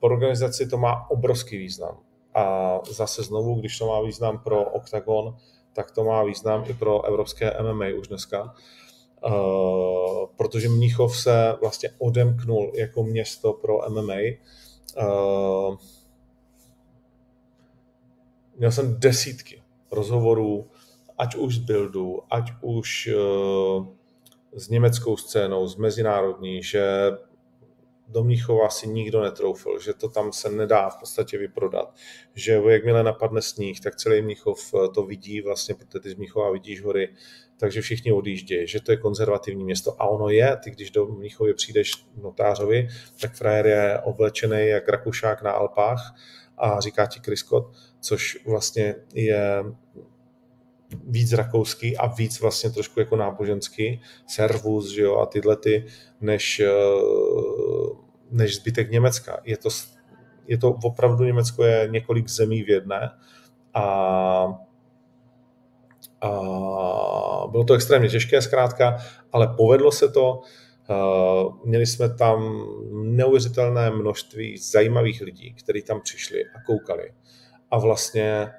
[0.00, 1.98] Pro organizaci to má obrovský význam.
[2.34, 5.36] A zase znovu, když to má význam pro Octagon,
[5.72, 8.54] tak to má význam i pro evropské MMA už dneska.
[9.24, 14.14] Uh, protože Mnichov se vlastně odemknul jako město pro MMA.
[14.96, 15.76] Uh,
[18.56, 20.70] měl jsem desítky rozhovorů,
[21.18, 23.86] ať už z buildu, ať už uh,
[24.52, 26.82] s německou scénou, s mezinárodní, že
[28.08, 31.94] do Mnichova si nikdo netroufl, že to tam se nedá v podstatě vyprodat,
[32.34, 36.50] že jakmile napadne sníh, tak celý Mnichov eh, to vidí vlastně, protože ty z Mnichova
[36.50, 37.14] vidíš hory,
[37.56, 40.02] takže všichni odjíždějí, že to je konzervativní město.
[40.02, 42.88] A ono je, ty když do Mnichově přijdeš notářovi,
[43.20, 46.14] tak frajer je oblečený jak Rakušák na Alpách
[46.58, 49.64] a říká ti Kriskot, což vlastně je
[51.06, 55.86] víc rakouský a víc vlastně trošku jako náboženský, servus, že jo, a tyhle ty,
[56.20, 56.70] než, eh,
[58.30, 59.40] než zbytek Německa.
[59.44, 59.68] Je to,
[60.46, 63.10] je to opravdu, Německo je několik zemí v jedné
[63.74, 63.84] a,
[66.20, 66.30] a
[67.50, 68.96] bylo to extrémně těžké zkrátka,
[69.32, 70.40] ale povedlo se to,
[70.90, 77.10] Uh, měli jsme tam neuvěřitelné množství zajímavých lidí, kteří tam přišli a koukali.
[77.70, 78.50] A vlastně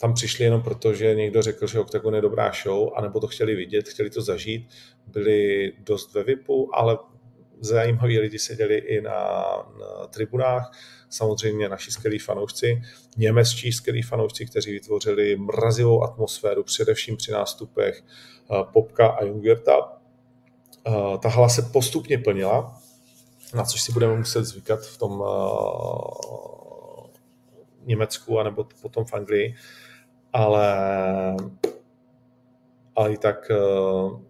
[0.00, 3.54] tam přišli jenom proto, že někdo řekl, že Octagon je dobrá show, anebo to chtěli
[3.54, 4.68] vidět, chtěli to zažít,
[5.06, 6.98] byli dost ve VIPu, ale
[7.60, 9.12] zajímaví lidi seděli i na,
[9.80, 10.72] na tribunách,
[11.08, 12.82] samozřejmě naši skvělí fanoušci,
[13.16, 18.02] němečtí skvělí fanoušci, kteří vytvořili mrazivou atmosféru, především při nástupech
[18.48, 19.78] uh, Popka a Jungerta.
[20.86, 22.80] Uh, ta hala se postupně plnila,
[23.54, 25.26] na což si budeme muset zvykat v tom uh,
[27.84, 29.54] Německu anebo potom v Anglii
[30.32, 31.36] ale,
[32.96, 34.20] ale i tak, eh,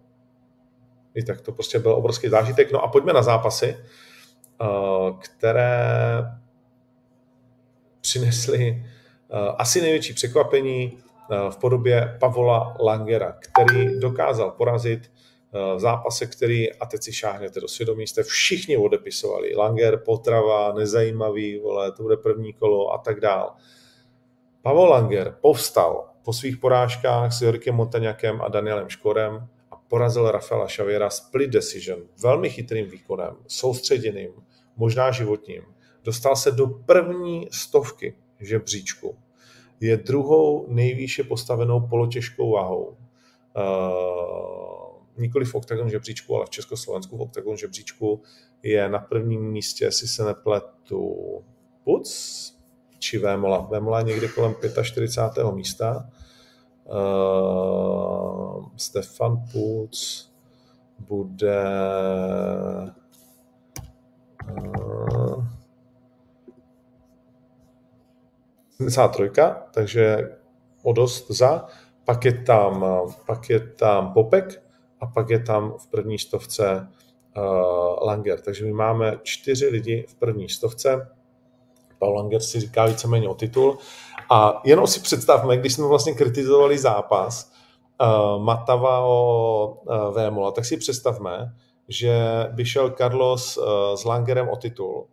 [1.15, 2.71] i tak to prostě byl obrovský zážitek.
[2.71, 4.65] No a pojďme na zápasy, eh,
[5.19, 6.23] které
[8.01, 8.85] přinesly
[9.33, 10.97] eh, asi největší překvapení
[11.49, 15.11] v podobě Pavola Langera, který dokázal porazit
[15.75, 19.55] v zápase, který, a teď si šáhnete do svědomí, jste všichni odepisovali.
[19.55, 23.55] Langer, potrava, nezajímavý, vole, to bude první kolo a tak dál.
[24.61, 30.67] Pavel Langer povstal po svých porážkách s Jorikem Montaňakem a Danielem Škorem a porazil Rafaela
[30.67, 34.31] Šavěra split decision, velmi chytrým výkonem, soustředěným,
[34.75, 35.61] možná životním.
[36.03, 39.17] Dostal se do první stovky žebříčku.
[39.79, 42.97] Je druhou nejvýše postavenou polotěžkou váhou.
[43.57, 48.21] Uh, nikoli v OKTAGON žebříčku, ale v Československu v OKTAGON žebříčku
[48.63, 51.17] je na prvním místě, si se nepletu,
[51.83, 52.60] Puc,
[53.01, 53.67] či Vémola.
[53.71, 55.51] Vémola je někde kolem 45.
[55.51, 56.09] místa.
[56.85, 60.29] Uh, Stefan Puc
[60.99, 61.63] bude
[68.79, 69.29] 73,
[69.73, 70.29] takže
[70.83, 71.65] o dost za.
[72.05, 72.85] Pak je tam,
[73.25, 74.63] pak je tam Popek
[74.99, 76.87] a pak je tam v první stovce
[77.37, 78.41] uh, Langer.
[78.41, 81.07] Takže my máme čtyři lidi v první stovce.
[82.01, 83.77] Paul Langer si říká víceméně o titul.
[84.31, 87.51] A jenom si představme, když jsme vlastně kritizovali zápas
[88.01, 91.53] uh, Matava o uh, Vémola, tak si představme,
[91.87, 92.13] že
[92.51, 93.63] by šel Carlos uh,
[93.95, 95.07] s Langerem o titul.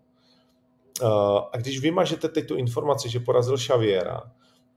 [1.02, 1.08] Uh,
[1.52, 4.22] a když vymažete teď tu informaci, že porazil Xaviera,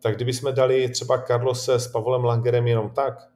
[0.01, 3.29] tak kdyby jsme dali třeba Carlose s Pavlem Langerem jenom tak,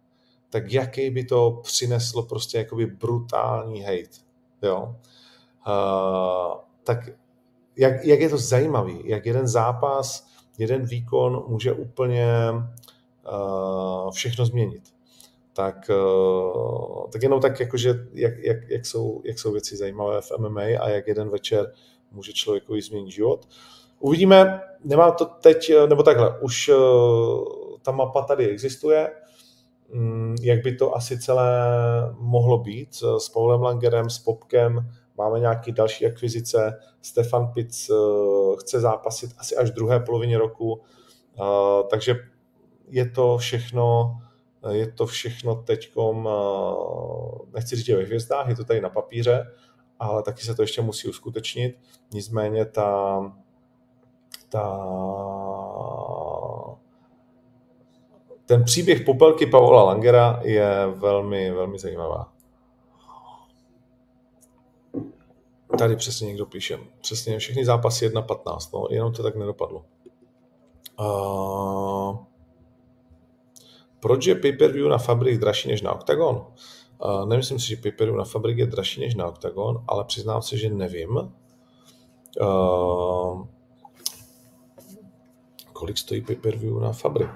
[0.50, 4.20] tak jaký by to přineslo prostě jakoby brutální hate.
[4.62, 4.96] Jo?
[5.68, 7.00] Uh, tak
[7.78, 14.84] jak, jak je to zajímavý, jak jeden zápas, jeden výkon může úplně uh, všechno změnit.
[15.54, 20.32] Tak, uh, tak jenom tak, jakože, jak, jak, jak, jsou, jak jsou věci zajímavé v
[20.38, 21.74] MMA a jak jeden večer
[22.12, 23.48] může člověku změnit život.
[24.00, 27.46] Uvidíme, nemám to teď, nebo takhle, už uh,
[27.82, 29.12] ta mapa tady existuje,
[29.94, 31.50] um, jak by to asi celé
[32.18, 38.80] mohlo být s Paulem Langerem, s Popkem, máme nějaké další akvizice, Stefan Pitz uh, chce
[38.80, 42.16] zápasit asi až v druhé polovině roku, uh, takže
[42.90, 44.18] je to všechno,
[44.70, 46.30] je to všechno teďkom,
[47.54, 49.52] nechci říct ve hvězdách, je to tady na papíře,
[50.00, 51.80] ale taky se to ještě musí uskutečnit.
[52.14, 53.22] Nicméně ta,
[54.50, 54.88] ta,
[58.46, 62.35] ten příběh popelky Paola Langera je velmi, velmi zajímavá.
[65.78, 66.80] Tady přesně někdo píše.
[67.02, 69.86] Přesně všechny zápasy 1.15, no, jenom to tak nedopadlo.
[71.00, 72.18] Uh,
[74.00, 76.36] proč je pay-per-view na Fabrik dražší než na Octagon?
[77.06, 80.58] Uh, nemyslím si, že pay-per-view na Fabrik je dražší než na Octagon, ale přiznám se,
[80.58, 81.18] že nevím.
[82.42, 83.48] Uh,
[85.74, 87.32] kolik stojí pay-per-view na Fabrik?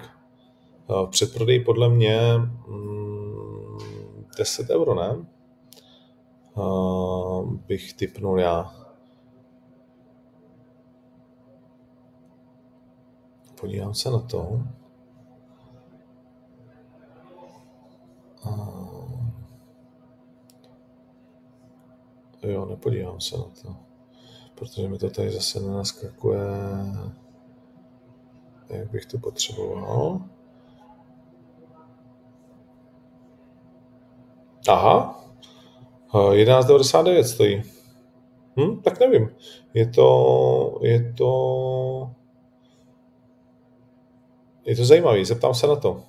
[0.86, 2.20] Uh, předprodej podle mě
[2.66, 3.78] mm,
[4.38, 5.26] 10 euro, ne?
[6.60, 8.74] Uh, bych typnul já.
[13.60, 14.60] Podívám se na to.
[22.42, 23.76] Jo, nepodívám se na to.
[24.54, 26.40] Protože mi to tady zase nenaskakuje,
[28.68, 30.20] jak bych to potřeboval.
[34.68, 35.24] Aha,
[36.12, 37.62] 11,99 stojí.
[38.56, 39.30] Hm, tak nevím.
[39.74, 42.10] Je to, je to,
[44.64, 46.02] je to zajímavý, zeptám se na to.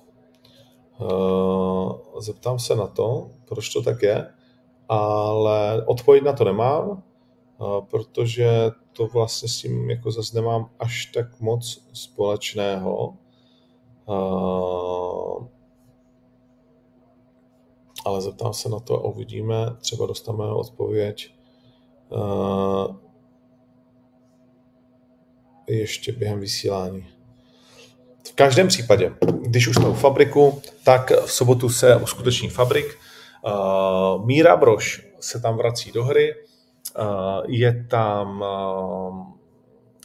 [1.00, 4.26] Uh, zeptám se na to, proč to tak je,
[4.88, 11.06] ale odpověď na to nemám, uh, protože to vlastně s tím jako zase nemám až
[11.06, 13.14] tak moc společného.
[18.04, 21.34] Ale zeptám se na to a uvidíme, třeba dostaneme odpověď
[22.08, 22.96] uh,
[25.68, 27.06] ještě během vysílání.
[28.28, 32.98] V každém případě, když už jsme u fabriku, tak v sobotu se uskuteční fabrik.
[33.46, 36.34] Uh, Míra Broš se tam vrací do hry.
[36.98, 37.04] Uh,
[37.48, 39.26] je tam uh,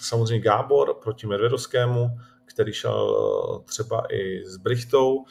[0.02, 2.10] samozřejmě Gábor proti Medvedovskému,
[2.46, 5.26] který šel třeba i s Brichtou.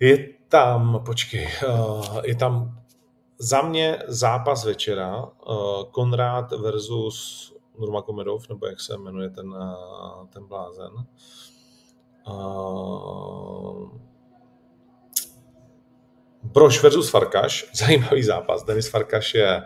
[0.00, 2.80] Je tam, počkej, uh, je tam
[3.38, 10.46] za mě zápas večera, uh, Konrád versus Nurmagomedov, nebo jak se jmenuje ten, uh, ten
[10.46, 10.92] blázen.
[16.42, 18.64] Broš versus Farkaš, zajímavý zápas.
[18.64, 19.62] Denis Farkaš je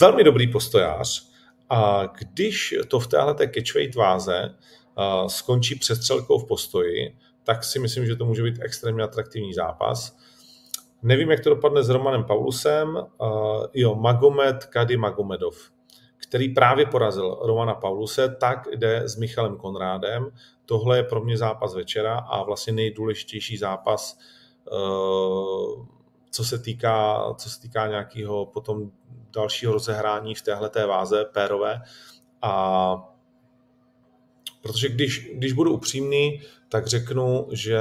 [0.00, 1.30] velmi dobrý postojář
[1.70, 4.54] a když to v téhle catchweight váze
[5.26, 10.16] skončí přestřelkou v postoji, tak si myslím, že to může být extrémně atraktivní zápas.
[11.02, 12.88] Nevím, jak to dopadne s Romanem Paulusem.
[12.96, 15.70] Uh, jo, Magomed Kady Magomedov,
[16.16, 20.30] který právě porazil Romana Pauluse, tak jde s Michalem Konrádem.
[20.66, 24.18] Tohle je pro mě zápas večera a vlastně nejdůležitější zápas,
[24.72, 25.86] uh,
[26.30, 28.90] co se týká, co se týká nějakého potom
[29.32, 31.80] dalšího rozehrání v téhle váze pérové.
[32.42, 33.09] A
[34.60, 37.78] protože když, když budu upřímný, tak řeknu, že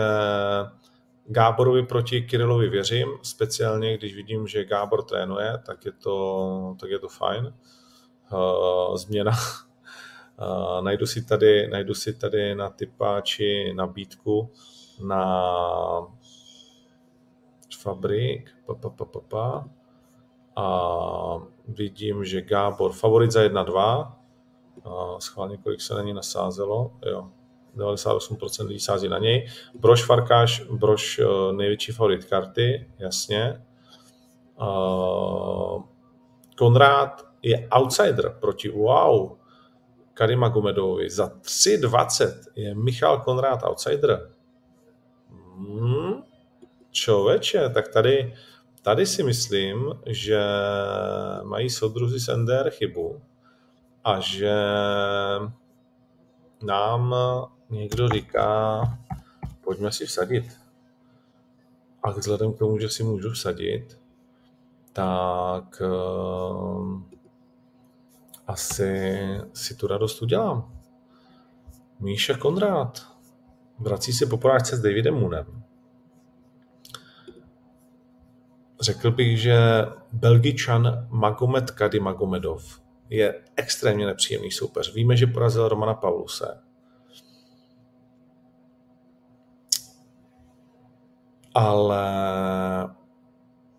[1.26, 7.00] Gáborovi proti Kirilovi věřím, speciálně když vidím, že Gábor trénuje, tak je to, tak je
[7.00, 7.54] to fajn.
[8.32, 9.32] Uh, změna.
[10.42, 14.52] Uh, najdu, si tady, najdu si tady na typáči nabídku
[15.04, 16.08] na
[17.80, 19.70] fabrik pa, pa, pa, pa, pa.
[20.56, 20.68] a
[21.68, 24.19] vidím, že Gábor favorit za 1-2.
[25.20, 26.92] Schválně, kolik se na ní nasázelo.
[27.06, 27.30] Jo,
[27.76, 29.48] 98% lidí sází na něj.
[29.80, 33.62] Brož Farkáš, Brož eh, největší favorit karty, jasně.
[36.58, 39.38] Konrád je outsider proti wow,
[40.14, 41.10] Karima Gomedovi.
[41.10, 44.30] Za 3,20 je Michal Konrád outsider.
[45.58, 46.24] Hmm,
[46.92, 48.36] čověče, tak tady,
[48.82, 50.42] tady si myslím, že
[51.44, 53.22] mají soudruzi z NDR chybu
[54.04, 54.56] a že
[56.64, 57.16] nám
[57.70, 58.82] někdo říká,
[59.64, 60.60] pojďme si vsadit.
[62.04, 64.02] A vzhledem k tomu, že si můžu vsadit,
[64.94, 67.02] tak uh,
[68.48, 69.18] asi
[69.54, 70.74] si tu radost udělám.
[72.00, 73.08] Míša Konrád
[73.80, 75.64] vrací se po porážce s Davidem Moonem.
[78.82, 84.94] Řekl bych, že Belgičan Magomed Kady Magomedov je extrémně nepříjemný soupeř.
[84.94, 86.62] Víme, že porazil Romana Pauluse.
[91.54, 92.04] Ale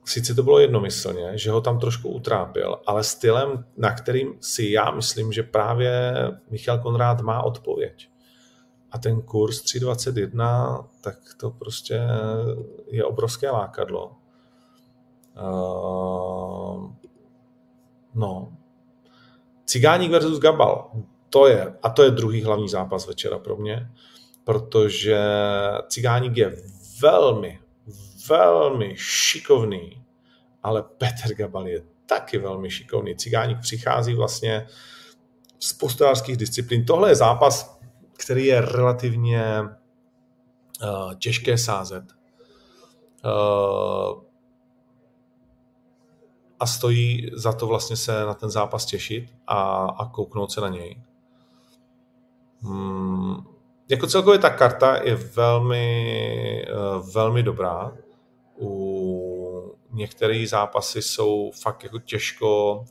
[0.05, 4.91] sice to bylo jednomyslně, že ho tam trošku utrápil, ale stylem, na kterým si já
[4.91, 6.14] myslím, že právě
[6.51, 8.11] Michal Konrád má odpověď.
[8.91, 12.01] A ten kurz 3.21, tak to prostě
[12.87, 14.16] je obrovské lákadlo.
[15.37, 16.93] Uh,
[18.14, 18.60] no.
[19.71, 20.91] Cigáník versus Gabal.
[21.31, 23.91] To je, a to je druhý hlavní zápas večera pro mě,
[24.45, 25.21] protože
[25.89, 26.57] Cigáník je
[27.03, 27.61] velmi,
[28.29, 30.05] velmi šikovný,
[30.62, 33.16] ale Petr Gabal je taky velmi šikovný.
[33.16, 34.66] Cigáník přichází vlastně
[35.59, 36.85] z postojářských disciplín.
[36.85, 37.81] Tohle je zápas,
[38.12, 42.05] který je relativně uh, těžké sázet.
[43.25, 44.30] Uh,
[46.61, 50.69] a stojí za to vlastně se na ten zápas těšit a, a kouknout se na
[50.69, 51.03] něj.
[52.61, 53.47] Hmm,
[53.89, 57.93] jako celkově ta karta je velmi, uh, velmi dobrá.
[58.61, 62.85] U některé zápasy jsou fakt jako těžko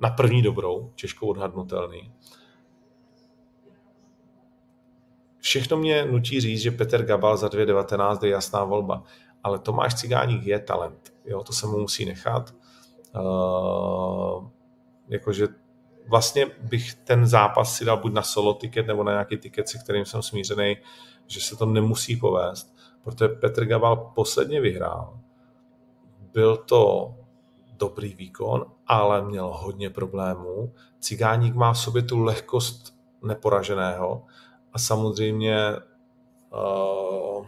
[0.00, 2.12] na první dobrou, těžko odhadnutelný.
[5.38, 9.02] Všechno mě nutí říct, že Petr Gabal za 2.19 je jasná volba,
[9.42, 11.14] ale Tomáš Cigáník je talent.
[11.24, 12.54] Jo, to se mu musí nechat.
[13.16, 14.48] Uh,
[15.08, 15.48] jakože
[16.08, 19.78] vlastně bych ten zápas si dal buď na solo ticket nebo na nějaký ticket, se
[19.78, 20.76] kterým jsem smířený,
[21.26, 25.18] že se to nemusí povést, protože Petr Gabal posledně vyhrál.
[26.32, 27.14] Byl to
[27.78, 30.72] dobrý výkon, ale měl hodně problémů.
[31.00, 34.24] Cigáník má v sobě tu lehkost neporaženého
[34.72, 35.56] a samozřejmě
[36.52, 37.46] uh,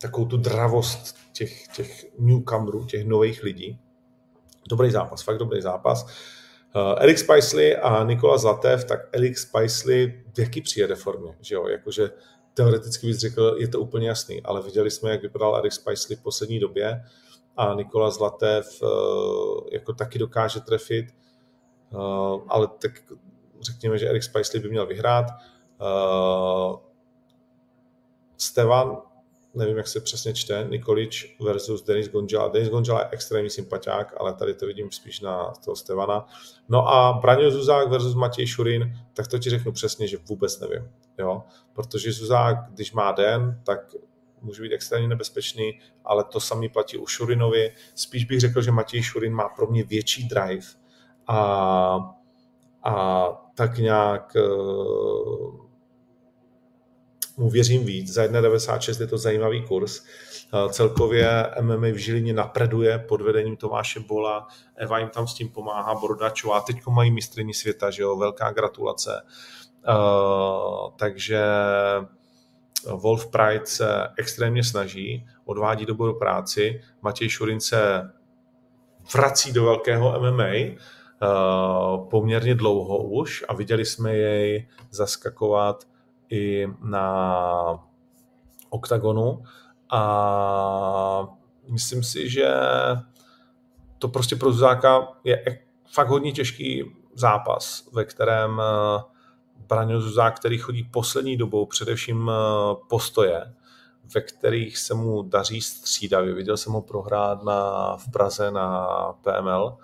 [0.00, 3.78] takovou tu dravost těch, těch newcomerů, těch nových lidí.
[4.68, 6.06] Dobrý zápas, fakt dobrý zápas.
[6.76, 11.68] Uh, Eric Spicely a Nikola Zlatev, tak Eric Spicely v jaký přijede formě, že jo,
[11.68, 12.10] jakože
[12.54, 16.22] teoreticky bys řekl, je to úplně jasný, ale viděli jsme, jak vypadal Eric Spicely v
[16.22, 17.04] poslední době
[17.56, 18.88] a Nikola Zlatev uh,
[19.72, 21.06] jako taky dokáže trefit,
[21.90, 22.92] uh, ale tak
[23.60, 25.26] řekněme, že Eric Spicely by měl vyhrát.
[28.36, 28.96] Stevan,
[29.58, 32.48] nevím, jak se přesně čte, Nikolič versus Denis Gonžala.
[32.48, 36.26] Denis Gonžala je extrémní sympatiák, ale tady to vidím spíš na toho Stevana.
[36.68, 40.90] No a Braňo Zuzák versus Matěj Šurin, tak to ti řeknu přesně, že vůbec nevím.
[41.18, 41.42] Jo?
[41.72, 43.80] Protože Zuzák, když má den, tak
[44.42, 47.72] může být extrémně nebezpečný, ale to samý platí u Šurinovi.
[47.94, 50.66] Spíš bych řekl, že Matěj Šurin má pro mě větší drive
[51.26, 51.98] a,
[52.84, 55.67] a tak nějak uh,
[57.38, 58.12] mu věřím víc.
[58.12, 60.02] Za 1,96 je to zajímavý kurz.
[60.54, 65.48] Eh, celkově MMA v Žilině napreduje pod vedením Tomáše Bola, Eva jim tam s tím
[65.48, 69.22] pomáhá, Bordačová, teď mají mistrní světa, že jo, velká gratulace.
[69.88, 71.44] Uh, takže
[72.86, 78.10] Wolf Pride se extrémně snaží, odvádí dobrou práci, Matěj Šurin se
[79.14, 85.84] vrací do velkého MMA, uh, poměrně dlouho už a viděli jsme jej zaskakovat
[86.30, 87.84] i na
[88.70, 89.42] oktagonu
[89.90, 91.28] a
[91.68, 92.48] myslím si, že
[93.98, 95.58] to prostě pro Zuzáka je
[95.92, 99.02] fakt hodně těžký zápas, ve kterém eh,
[99.68, 103.54] Braňo Zuzák, který chodí poslední dobou především eh, postoje,
[104.14, 106.34] ve kterých se mu daří střídavě.
[106.34, 108.88] Viděl jsem ho prohrát na, v Praze na
[109.22, 109.76] PML,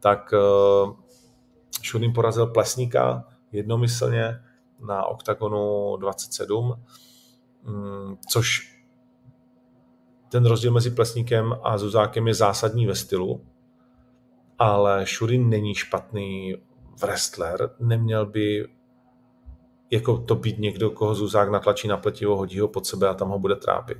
[0.00, 0.96] tak uh,
[1.82, 4.42] Šunin porazil Plesníka jednomyslně,
[4.80, 6.74] na OKTAGONu 27,
[7.62, 8.76] mm, což
[10.28, 13.46] ten rozdíl mezi Plesníkem a Zuzákem je zásadní ve stylu,
[14.58, 16.56] ale Šurin není špatný
[17.02, 18.68] wrestler, neměl by
[19.90, 23.28] jako to být někdo, koho Zuzák natlačí na pletivo, hodí ho pod sebe a tam
[23.28, 23.98] ho bude trápit.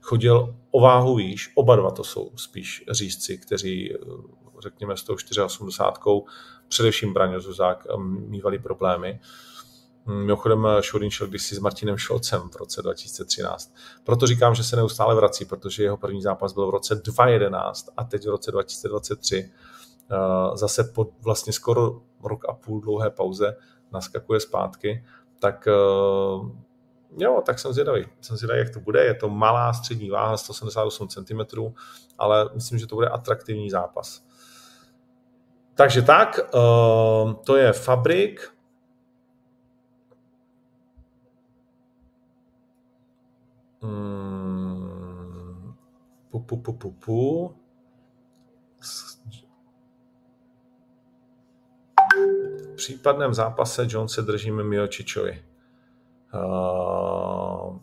[0.00, 3.94] Chodil o váhu výš, oba dva to jsou spíš řízci, kteří,
[4.62, 6.22] řekněme, s tou 84,
[6.68, 9.20] především Braňo Zuzák, mývali problémy.
[10.06, 13.74] Mimochodem Šurin šel kdysi s Martinem Šolcem v roce 2013.
[14.04, 18.04] Proto říkám, že se neustále vrací, protože jeho první zápas byl v roce 2011 a
[18.04, 19.50] teď v roce 2023
[20.10, 20.16] eh,
[20.56, 23.56] zase po vlastně skoro rok a půl dlouhé pauze
[23.92, 25.04] naskakuje zpátky,
[25.38, 25.72] tak eh,
[27.16, 28.06] jo, tak jsem zvědavý.
[28.20, 29.04] Jsem zvědavý, jak to bude.
[29.04, 31.40] Je to malá střední váha, 178 cm,
[32.18, 34.24] ale myslím, že to bude atraktivní zápas.
[35.74, 38.53] Takže tak, eh, to je Fabrik.
[43.84, 45.74] Hmm,
[46.30, 47.54] pu, pu, pu, pu, pu.
[52.72, 55.44] V případném zápase John se držíme Miočičovi.
[56.34, 57.78] Uh,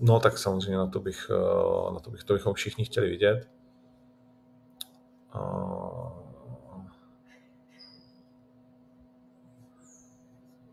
[0.00, 3.50] no tak samozřejmě na to, bych, uh, na to, bych, to bychom všichni chtěli vidět.
[5.34, 6.10] Uh,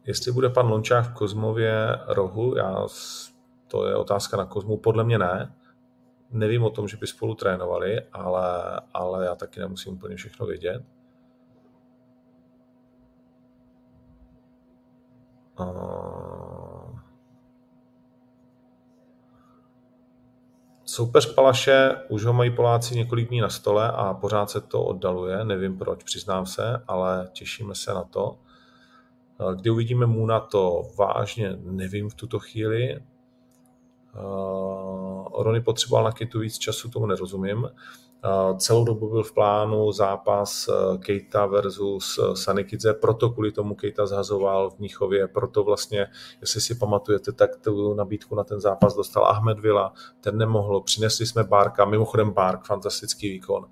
[0.05, 2.87] jestli bude pan Lončák v Kozmově rohu, já,
[3.67, 5.55] to je otázka na Kozmu, podle mě ne.
[6.31, 10.83] Nevím o tom, že by spolu trénovali, ale, ale já taky nemusím úplně všechno vědět.
[20.85, 25.43] Soupeř Palaše, už ho mají Poláci několik dní na stole a pořád se to oddaluje.
[25.43, 28.37] Nevím proč, přiznám se, ale těšíme se na to.
[29.55, 32.99] Kdy uvidíme Muna, to vážně nevím v tuto chvíli.
[35.37, 37.69] Rony potřeboval na Kitu víc času, tomu nerozumím.
[38.57, 44.05] Celou dobu byl v plánu zápas eh, Keita versus eh, Sanikidze, proto kvůli tomu Keita
[44.05, 46.07] zhazoval v Mnichově, proto vlastně,
[46.41, 51.25] jestli si pamatujete, tak tu nabídku na ten zápas dostal Ahmed Villa, ten nemohl, přinesli
[51.25, 53.65] jsme Barka, mimochodem Bark, fantastický výkon,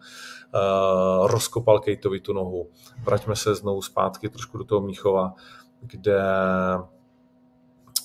[1.24, 2.70] rozkopal Keitovi tu nohu.
[3.04, 5.34] Vraťme se znovu zpátky trošku do toho Mnichova,
[5.82, 6.24] kde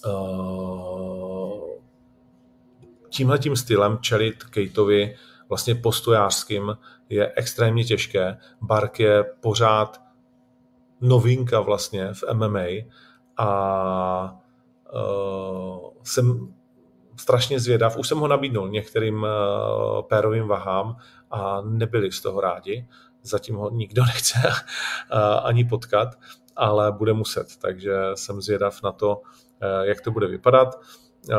[0.07, 1.80] uh,
[3.11, 5.17] tímhletím stylem čelit Kejtovi
[5.49, 6.77] vlastně postojářským
[7.09, 8.39] je extrémně těžké.
[8.61, 10.01] Bark je pořád
[11.01, 12.67] novinka vlastně v MMA
[13.37, 14.41] a
[14.95, 16.55] uh, jsem
[17.17, 17.97] strašně zvědav.
[17.97, 19.29] Už jsem ho nabídnul některým uh,
[20.03, 20.97] pérovým vahám
[21.31, 22.89] a nebyli z toho rádi.
[23.23, 24.57] Zatím ho nikdo nechce uh,
[25.43, 26.09] ani potkat,
[26.57, 27.57] ale bude muset.
[27.57, 29.23] Takže jsem zvědav na to, uh,
[29.83, 30.81] jak to bude vypadat.
[31.31, 31.37] Uh,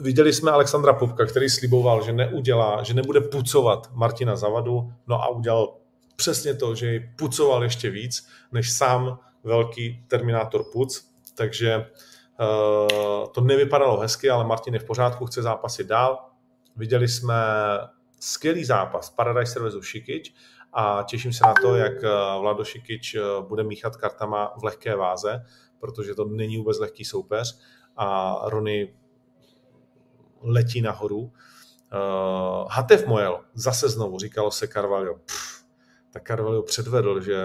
[0.00, 5.28] Viděli jsme Alexandra Popka, který sliboval, že neudělá, že nebude pucovat Martina Zavadu, no a
[5.28, 5.76] udělal
[6.16, 13.40] přesně to, že ji pucoval ještě víc, než sám velký Terminátor Puc, takže uh, to
[13.40, 16.18] nevypadalo hezky, ale Martin je v pořádku, chce zápasit dál.
[16.76, 17.34] Viděli jsme
[18.20, 19.86] skvělý zápas Paradise vs.
[19.86, 20.34] Šikič
[20.72, 22.08] a těším se na to, jak eh,
[22.40, 25.44] Vlado Šikič eh, bude míchat kartama v lehké váze,
[25.78, 27.58] protože to není vůbec lehký soupeř
[27.96, 28.94] a Rony
[30.46, 31.18] letí nahoru.
[31.18, 31.30] Uh,
[32.70, 35.14] Hatev Moel, zase znovu, říkalo se Carvalho.
[35.14, 35.64] Pff,
[36.10, 37.36] tak Carvalho předvedl, že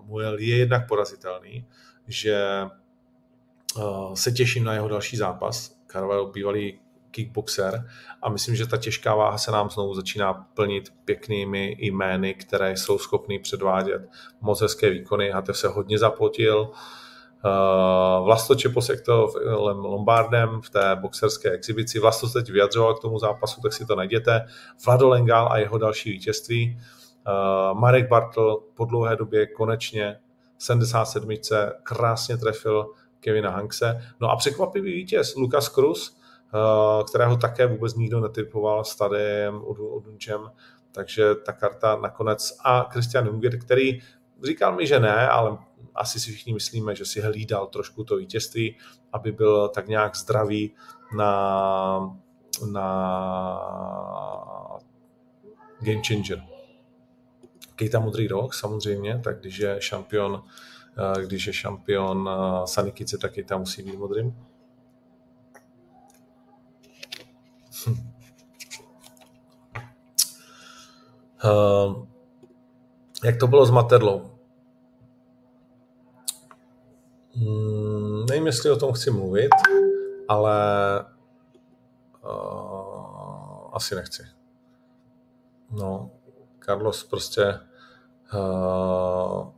[0.00, 1.66] Moel je jednak porazitelný,
[2.06, 2.66] že
[3.76, 5.76] uh, se těším na jeho další zápas.
[5.86, 6.80] Carvalho bývalý
[7.10, 7.88] kickboxer
[8.22, 12.98] a myslím, že ta těžká váha se nám znovu začíná plnit pěknými jmény, které jsou
[12.98, 14.08] schopný předvádět
[14.40, 15.30] moc hezké výkony.
[15.30, 17.03] Hatev se hodně zapotil, Uh,
[18.24, 19.32] Vlasto Čeposek to
[19.72, 21.98] Lombardem v té boxerské exibici.
[21.98, 24.46] Vlasto se teď vyjadřoval k tomu zápasu, tak si to najděte.
[24.86, 26.78] Vlado Lengal a jeho další vítězství.
[27.26, 30.16] Uh, Marek Bartl po dlouhé době konečně
[30.58, 31.30] 77.
[31.82, 32.86] krásně trefil
[33.20, 34.02] Kevina Hankse.
[34.20, 36.16] No a překvapivý vítěz Lukas Cruz,
[36.54, 40.50] uh, kterého také vůbec nikdo netypoval s Tadejem Odunčem,
[40.92, 44.00] takže ta karta nakonec a Christian Junger, který
[44.44, 45.58] říkal mi, že ne, ale
[45.94, 48.76] asi si všichni myslíme, že si hlídal trošku to vítězství,
[49.12, 50.74] aby byl tak nějak zdravý
[51.16, 52.18] na,
[52.72, 52.88] na
[55.80, 56.44] Game Changer.
[57.76, 60.44] Kejta Modrý rok samozřejmě, tak když je šampion,
[61.18, 64.36] eh, když je šampion eh, Sanikice, tak Kejta musí být modrým.
[67.86, 68.10] Hm.
[71.44, 72.06] Uh,
[73.24, 74.33] jak to bylo s Materlou?
[77.36, 79.50] Hmm, nevím, jestli o tom chci mluvit,
[80.28, 80.56] ale
[82.24, 84.22] uh, asi nechci.
[85.70, 86.10] No,
[86.64, 87.54] Carlos prostě
[88.34, 89.48] Uh,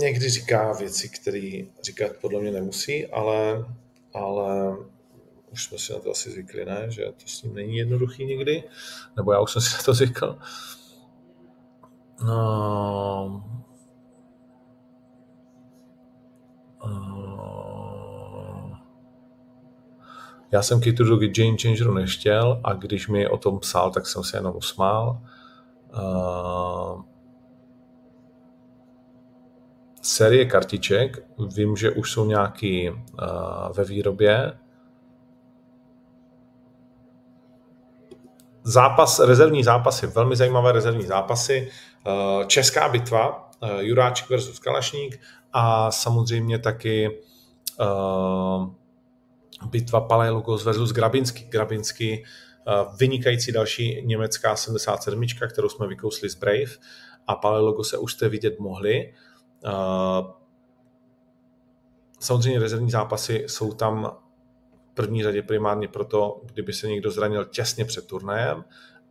[0.00, 3.66] někdy říká věci, které říkat podle mě nemusí, ale,
[4.14, 4.76] ale
[5.52, 6.86] už jsme si na to asi zvykli, ne?
[6.88, 8.64] že to s ním není jednoduchý někdy,
[9.16, 10.26] nebo já už jsem si na to zvykl.
[10.26, 10.38] No,
[12.22, 13.42] uh,
[20.52, 24.24] já jsem Kitu do Game Changeru nechtěl a když mi o tom psal, tak jsem
[24.24, 25.22] se jenom usmál.
[25.96, 27.02] Uh,
[30.02, 32.96] série kartiček, vím, že už jsou nějaký uh,
[33.76, 34.52] ve výrobě.
[38.64, 41.70] Zápas, rezervní zápasy, velmi zajímavé rezervní zápasy.
[42.06, 45.20] Uh, Česká bitva, uh, Juráček versus Kalašník
[45.52, 47.20] a samozřejmě taky
[47.80, 48.66] uh,
[49.70, 50.92] bitva Palaiologos versus.
[51.50, 56.72] Grabinský uh, vynikající další německá 77, kterou jsme vykousli z Brave
[57.26, 59.14] a Palaiologos se už jste vidět mohli.
[62.20, 64.21] Samozřejmě rezervní zápasy jsou tam
[64.94, 68.64] první řadě primárně proto, kdyby se někdo zranil těsně před turnajem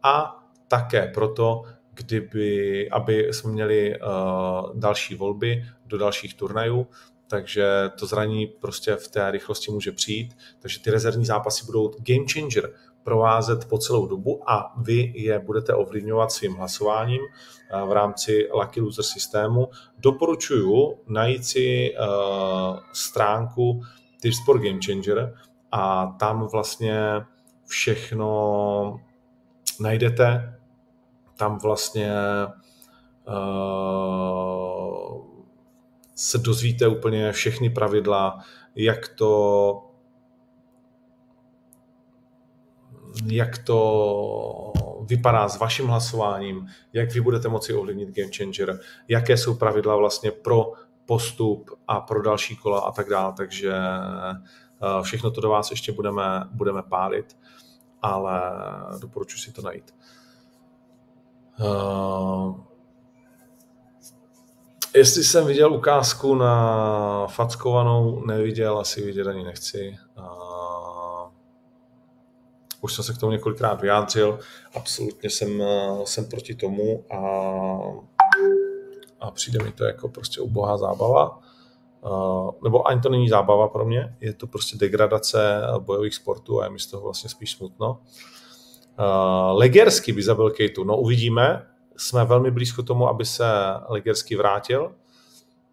[0.04, 1.64] a také proto,
[1.94, 6.88] kdyby, aby jsme měli uh, další volby do dalších turnajů,
[7.28, 7.66] takže
[8.00, 12.74] to zranění prostě v té rychlosti může přijít, takže ty rezervní zápasy budou game changer
[13.04, 18.82] provázet po celou dobu a vy je budete ovlivňovat svým hlasováním uh, v rámci Lucky
[18.82, 19.70] Loser systému.
[19.98, 23.82] Doporučuju najít si uh, stránku
[24.22, 25.34] Tipsport Game Changer
[25.72, 27.02] a tam vlastně
[27.66, 29.00] všechno
[29.80, 30.60] najdete,
[31.38, 32.12] tam vlastně
[33.28, 35.26] uh,
[36.16, 38.40] se dozvíte úplně všechny pravidla,
[38.76, 39.88] jak to
[43.26, 44.74] jak to
[45.06, 50.32] vypadá s vaším hlasováním, jak vy budete moci ovlivnit Game Changer, jaké jsou pravidla vlastně
[50.32, 50.72] pro
[51.06, 53.74] postup a pro další kola a tak dále, takže
[55.02, 57.38] všechno to do vás ještě budeme, budeme pálit,
[58.02, 58.42] ale
[59.00, 59.96] doporučuji si to najít.
[61.60, 62.60] Uh,
[64.96, 69.98] jestli jsem viděl ukázku na fackovanou, neviděl, asi vidět ani nechci.
[70.18, 71.32] Uh,
[72.82, 74.40] už jsem se k tomu několikrát vyjádřil,
[74.76, 75.64] absolutně jsem,
[76.04, 77.18] jsem proti tomu a,
[79.20, 81.40] a přijde mi to jako prostě ubohá zábava.
[82.04, 86.64] Uh, nebo ani to není zábava pro mě, je to prostě degradace bojových sportů a
[86.64, 88.02] je mi z toho vlastně spíš smutno.
[89.00, 91.68] Uh, Legersky by zabil Kejtu, no uvidíme.
[91.98, 93.46] Jsme velmi blízko tomu, aby se
[93.90, 94.92] Legersky vrátil.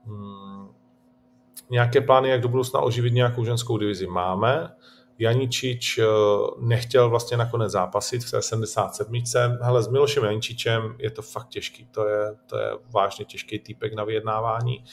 [0.04, 0.68] Hmm.
[1.70, 4.70] Nějaké plány, jak do budoucna oživit nějakou ženskou divizi máme.
[5.18, 6.00] Janičič
[6.60, 9.22] nechtěl vlastně nakonec zápasit v té 77.
[9.62, 11.88] Hele, s Milošem Janičičem je to fakt těžký.
[11.90, 14.84] To je, to je vážně těžký týpek na vyjednávání.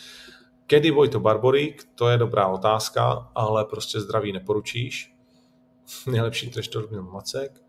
[0.67, 5.15] Kedy Vojto Barborík, to je dobrá otázka, ale prostě zdraví neporučíš.
[6.07, 7.61] Nejlepší trež to Macek.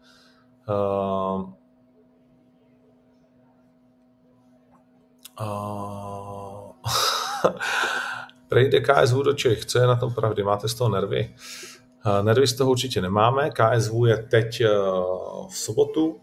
[0.69, 1.53] Uh,
[5.41, 6.73] uh,
[8.49, 10.43] Prejde KSV do Čech, co je na tom pravdy?
[10.43, 11.35] Máte z toho nervy?
[12.07, 13.51] Uh, nervy z toho určitě nemáme.
[13.51, 16.21] KSV je teď uh, v sobotu.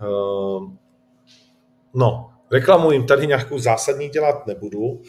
[0.00, 0.70] Uh,
[1.94, 5.02] no, reklamu jim tady nějakou zásadní dělat nebudu.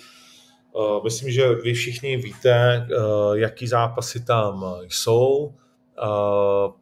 [0.78, 5.38] Uh, myslím, že vy všichni víte, uh, jaký zápasy tam jsou.
[5.38, 6.74] Uh,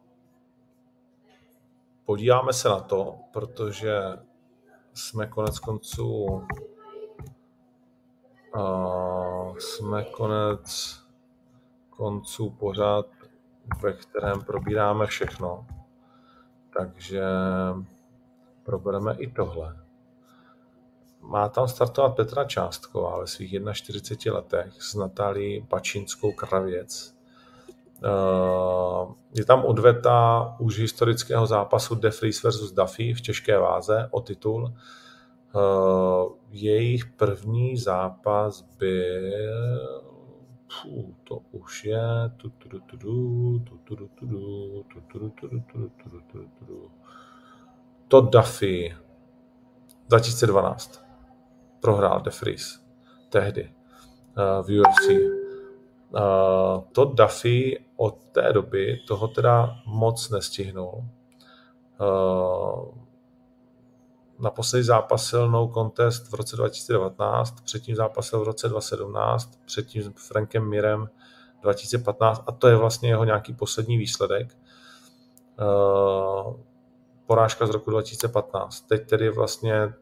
[2.04, 4.00] podíváme se na to, protože
[4.94, 6.42] jsme konec konců
[9.58, 10.96] jsme konec
[11.90, 13.06] konců pořád,
[13.82, 15.66] ve kterém probíráme všechno.
[16.78, 17.22] Takže
[18.62, 19.85] probereme i tohle.
[21.28, 27.16] Má tam startovat Petra Částková ve svých 41 letech s Natálí Pačinskou Kravěc
[28.04, 34.20] Eh, je tam odveta už historického zápasu De Vries versus Duffy v těžké váze o
[34.20, 34.74] titul.
[34.74, 35.58] Eh,
[36.50, 39.66] jejich první zápas byl
[40.82, 42.00] Puh, to už je
[48.08, 48.96] to Duffy
[50.08, 51.05] 2012
[51.80, 52.80] prohrál De Vries
[53.30, 53.72] tehdy
[54.62, 55.10] v UFC
[56.10, 61.04] Uh, to Duffy od té doby toho teda moc nestihnul.
[62.00, 62.94] Uh,
[64.38, 70.68] naposledy zápasil no contest v roce 2019, předtím zápasil v roce 2017, předtím s Frankem
[70.68, 71.08] Mirem
[71.62, 74.56] 2015 a to je vlastně jeho nějaký poslední výsledek.
[77.26, 78.80] Porážka z roku 2015.
[78.80, 79.92] Teď tedy vlastně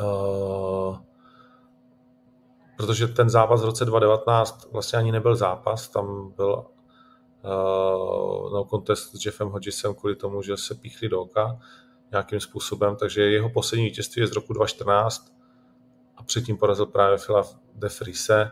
[0.00, 0.98] uh,
[2.76, 6.64] protože ten zápas v roce 2019 vlastně ani nebyl zápas, tam byl
[7.44, 11.58] uh, no contest s Jeffem Hodgesem kvůli tomu, že se píchli do oka
[12.10, 15.32] nějakým způsobem, takže jeho poslední vítězství je z roku 2014
[16.16, 17.42] a předtím porazil právě Phila
[17.74, 18.50] de Friese.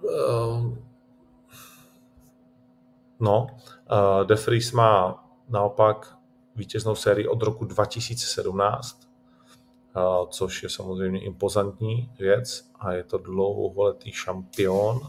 [0.00, 0.76] Uh,
[3.20, 3.46] no,
[3.92, 6.17] uh, de Vries má naopak
[6.58, 9.08] vítěznou sérii od roku 2017,
[10.30, 15.00] což je samozřejmě impozantní věc a je to dlouholetý šampion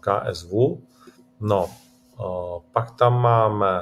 [0.00, 0.52] KSV.
[1.40, 1.70] No,
[2.72, 3.80] pak tam máme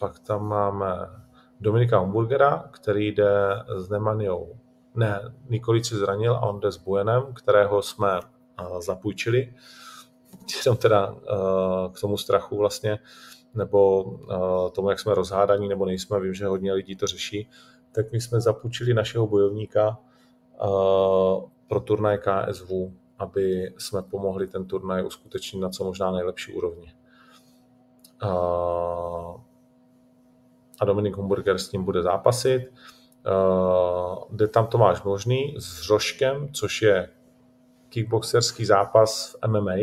[0.00, 0.96] pak tam máme
[1.60, 4.58] Dominika Hamburgera, který jde s Nemaniou.
[4.94, 8.20] Ne, Nikolič se zranil a on jde s Buenem, kterého jsme
[8.78, 9.54] zapůjčili.
[10.64, 11.14] Jenom teda
[11.92, 12.98] k tomu strachu vlastně
[13.54, 17.50] nebo uh, tomu, jak jsme rozhádaní nebo nejsme, vím, že hodně lidí to řeší,
[17.92, 19.98] tak my jsme zapůjčili našeho bojovníka
[20.62, 22.70] uh, pro turnaj KSV,
[23.18, 26.92] aby jsme pomohli ten turnaj uskutečnit na co možná nejlepší úrovni.
[30.80, 32.62] A Dominik Humburger s ním bude zápasit.
[34.30, 37.08] Jde tam Tomáš Možný s Řoškem, což je
[37.88, 39.76] kickboxerský zápas v MMA,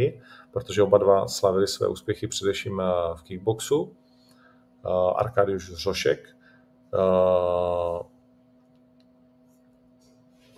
[0.56, 2.86] protože oba dva slavili své úspěchy především eh,
[3.16, 3.96] v kickboxu.
[4.86, 6.30] Eh, Arkadiusz Řošek,
[6.94, 8.04] eh,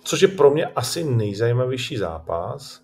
[0.04, 2.82] což je pro mě asi nejzajímavější zápas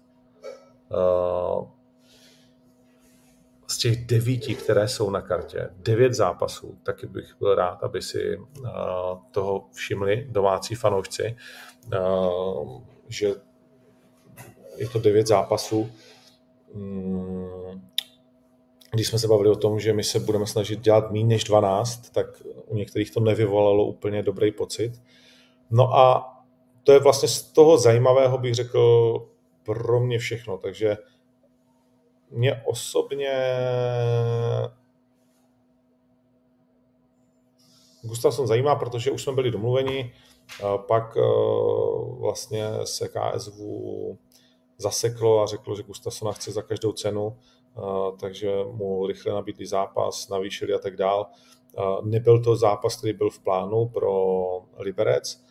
[3.67, 5.71] z těch devíti, které jsou na kartě.
[5.77, 8.41] Devět zápasů, taky bych byl rád, aby si
[9.31, 11.37] toho všimli domácí fanoušci,
[13.09, 13.29] že
[14.77, 15.91] je to devět zápasů,
[18.91, 22.11] když jsme se bavili o tom, že my se budeme snažit dělat méně než 12,
[22.11, 22.27] tak
[22.67, 25.03] u některých to nevyvolalo úplně dobrý pocit.
[25.71, 26.31] No a
[26.85, 29.15] to je vlastně z toho zajímavého, bych řekl,
[29.63, 30.59] pro mě všechno.
[30.59, 30.97] Takže
[32.31, 33.33] mě osobně
[38.03, 40.13] Gustafsson zajímá, protože už jsme byli domluveni,
[40.77, 41.21] pak eh,
[42.19, 43.55] vlastně se KSV
[44.85, 47.37] zaseklo a řeklo, že Gustafsona chce za každou cenu,
[48.21, 51.27] takže mu rychle nabídli zápas, navýšili a tak dál.
[52.03, 54.13] Nebyl to zápas, který byl v plánu pro
[54.79, 55.45] Liberec,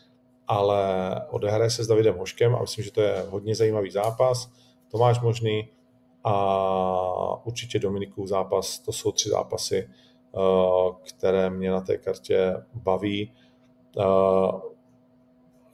[0.48, 0.82] ale
[1.30, 4.52] odehraje se s Davidem Hoškem a myslím, že to je hodně zajímavý zápas.
[4.92, 5.70] Tomáš Možný
[6.24, 8.80] a určitě Dominikův zápas.
[8.80, 9.90] To jsou tři zápasy,
[11.04, 13.34] které mě na té kartě baví.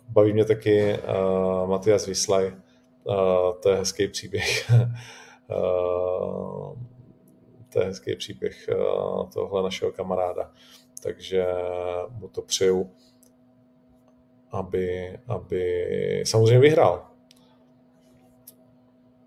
[0.10, 0.98] Baví mě taky
[1.66, 2.54] Matias Vyslaj,
[3.10, 4.72] Uh, to je hezký příběh.
[7.74, 8.70] to je hezký příběh
[9.34, 10.52] tohle našeho kamaráda.
[11.04, 11.46] Takže
[12.10, 12.92] mu to přeju,
[14.52, 17.08] aby, aby samozřejmě vyhrál.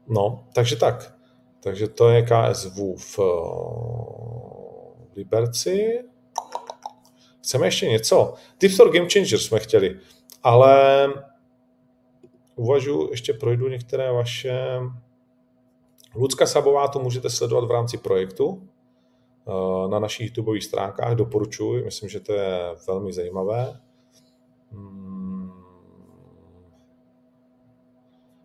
[0.09, 1.15] No, takže tak.
[1.61, 3.19] Takže to je KSV v
[5.17, 6.05] Liberci.
[7.43, 8.35] Chceme ještě něco?
[8.59, 10.01] Tips for Game Changer jsme chtěli,
[10.43, 11.07] ale
[12.57, 14.81] uvažuji, ještě projdu některé vaše...
[16.15, 18.69] Lucka Sabová to můžete sledovat v rámci projektu
[19.49, 23.81] eh, na našich YouTube stránkách, doporučuji, myslím, že to je velmi zajímavé.
[24.73, 25.13] Hmm.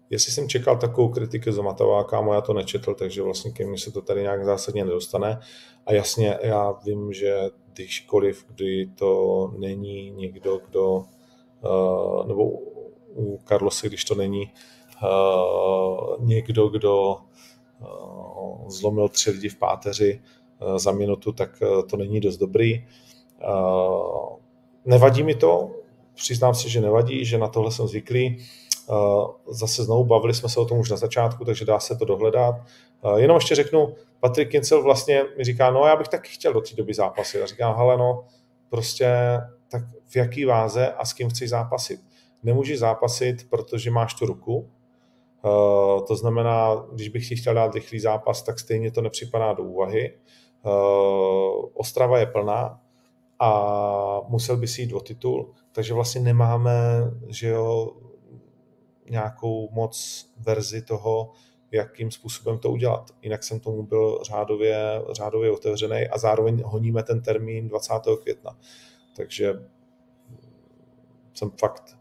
[0.09, 3.91] Jestli jsem čekal takovou kritiku z Mataváka, já to nečetl, takže vlastně ke mně se
[3.91, 5.39] to tady nějak zásadně nedostane.
[5.85, 7.39] A jasně, já vím, že
[7.73, 11.05] kdyžkoliv, kdy to není někdo, kdo,
[11.63, 12.51] uh, nebo
[13.15, 14.51] u Carlose, když to není
[15.03, 17.17] uh, někdo, kdo
[17.79, 20.21] uh, zlomil tři lidi v páteři
[20.61, 21.49] uh, za minutu, tak
[21.89, 22.87] to není dost dobrý.
[24.85, 25.71] Nevadí mi to,
[26.13, 28.45] přiznám si, že nevadí, že na tohle jsem zvyklý.
[29.47, 32.55] Zase znovu bavili jsme se o tom už na začátku, takže dá se to dohledat.
[33.15, 36.75] Jenom ještě řeknu, Patrik Kincel vlastně mi říká, no já bych taky chtěl do té
[36.75, 37.41] doby zápasit.
[37.41, 38.25] A říkám, hele no,
[38.69, 39.39] prostě
[39.71, 41.99] tak v jaký váze a s kým chci zápasit
[42.43, 44.57] nemůžeš zápasit, protože máš tu ruku.
[44.57, 49.63] Uh, to znamená, když bych ti chtěl dát rychlý zápas, tak stejně to nepřipadá do
[49.63, 50.17] úvahy.
[50.63, 52.81] Uh, Ostrava je plná
[53.39, 56.71] a musel by si jít o titul, takže vlastně nemáme
[57.27, 57.91] že jo,
[59.09, 61.31] nějakou moc verzi toho,
[61.71, 63.11] jakým způsobem to udělat.
[63.21, 67.93] Jinak jsem tomu byl řádově, řádově otevřený a zároveň honíme ten termín 20.
[68.21, 68.57] května.
[69.15, 69.53] Takže
[71.33, 71.97] jsem fakt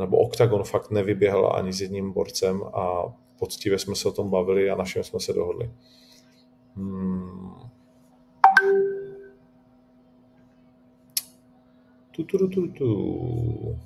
[0.00, 4.70] nebo OKTAGON fakt nevyběhl ani s jedním borcem a poctivě jsme se o tom bavili
[4.70, 5.70] a na všem jsme se dohodli.
[6.76, 7.54] Hmm.
[12.10, 13.78] Tu, tu, tu, tu.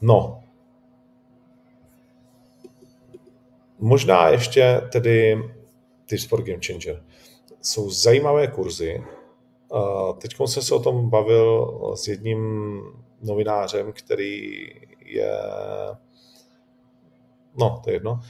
[0.00, 0.42] No.
[3.78, 5.42] Možná ještě tedy
[6.06, 7.04] ty Sport Game Changer.
[7.60, 9.04] Jsou zajímavé kurzy.
[10.18, 12.80] Teď jsem se o tom bavil s jedním
[13.22, 14.66] novinářem, který
[15.00, 15.32] je...
[17.58, 18.20] No, to je jedno.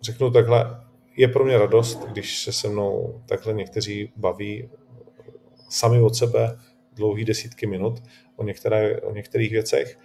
[0.00, 0.84] Řeknu takhle,
[1.16, 4.70] je pro mě radost, když se se mnou takhle někteří baví
[5.68, 6.58] sami od sebe
[6.92, 8.02] dlouhý desítky minut
[8.36, 9.98] o, některé, o některých věcech.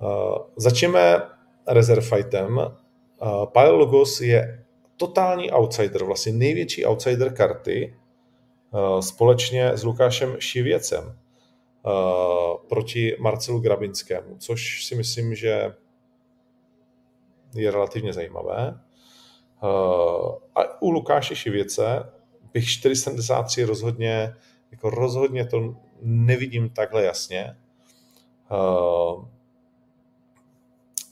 [0.00, 1.22] Uh, začneme
[1.68, 2.56] reserve fightem.
[2.56, 4.61] Uh, Pile Logos je
[5.06, 7.96] totální outsider, vlastně největší outsider karty
[8.70, 11.92] uh, společně s Lukášem Šivěcem uh,
[12.68, 15.74] proti Marcelu Grabinskému, což si myslím, že
[17.54, 18.80] je relativně zajímavé.
[19.62, 22.12] Uh, a u Lukáše Šivěce
[22.52, 24.34] bych 473 rozhodně
[24.70, 27.56] jako rozhodně to nevidím takhle jasně.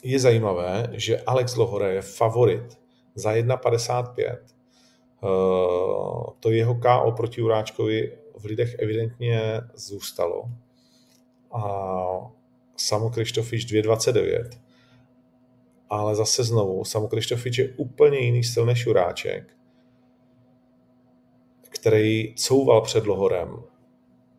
[0.03, 2.80] Je zajímavé, že Alex Lohore je favorit
[3.15, 4.37] za 1,55.
[5.23, 10.43] Uh, to jeho KO proti Uráčkovi v lidech evidentně zůstalo.
[11.51, 11.61] A
[12.77, 14.49] Samo Krištofič 2,29.
[15.89, 19.61] Ale zase znovu, Samo Krištofič je úplně jiný styl než Uráček
[21.81, 23.63] který couval před Lohorem.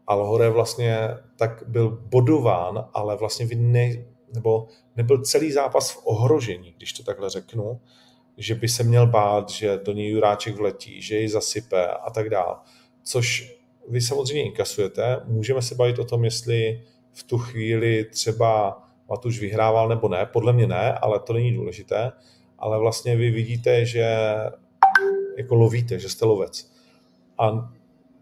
[0.06, 4.04] A Lohore vlastně tak byl bodován, ale vlastně ne,
[4.34, 7.80] nebo nebyl celý zápas v ohrožení, když to takhle řeknu,
[8.36, 12.30] že by se měl bát, že do něj Juráček vletí, že ji zasype a tak
[12.30, 12.54] dále.
[13.02, 13.56] Což
[13.88, 15.20] vy samozřejmě inkasujete.
[15.24, 20.26] Můžeme se bavit o tom, jestli v tu chvíli třeba Matuš vyhrával nebo ne.
[20.32, 22.12] Podle mě ne, ale to není důležité.
[22.58, 24.16] Ale vlastně vy vidíte, že
[25.36, 26.72] jako lovíte, že jste lovec
[27.38, 27.72] a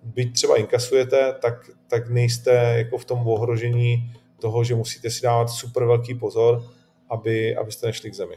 [0.02, 5.48] byť třeba inkasujete, tak, tak nejste jako v tom ohrožení toho, že musíte si dávat
[5.48, 6.64] super velký pozor,
[7.08, 8.34] aby, abyste nešli k zemi.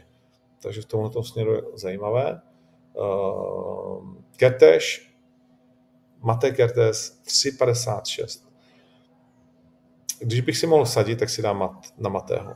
[0.64, 2.40] Takže v tomhle směru je zajímavé.
[2.94, 5.14] Uh, Kertéž,
[6.20, 8.44] Mate Kertéz 3,56.
[10.20, 12.54] Když bych si mohl sadit, tak si dám mat, na Matého.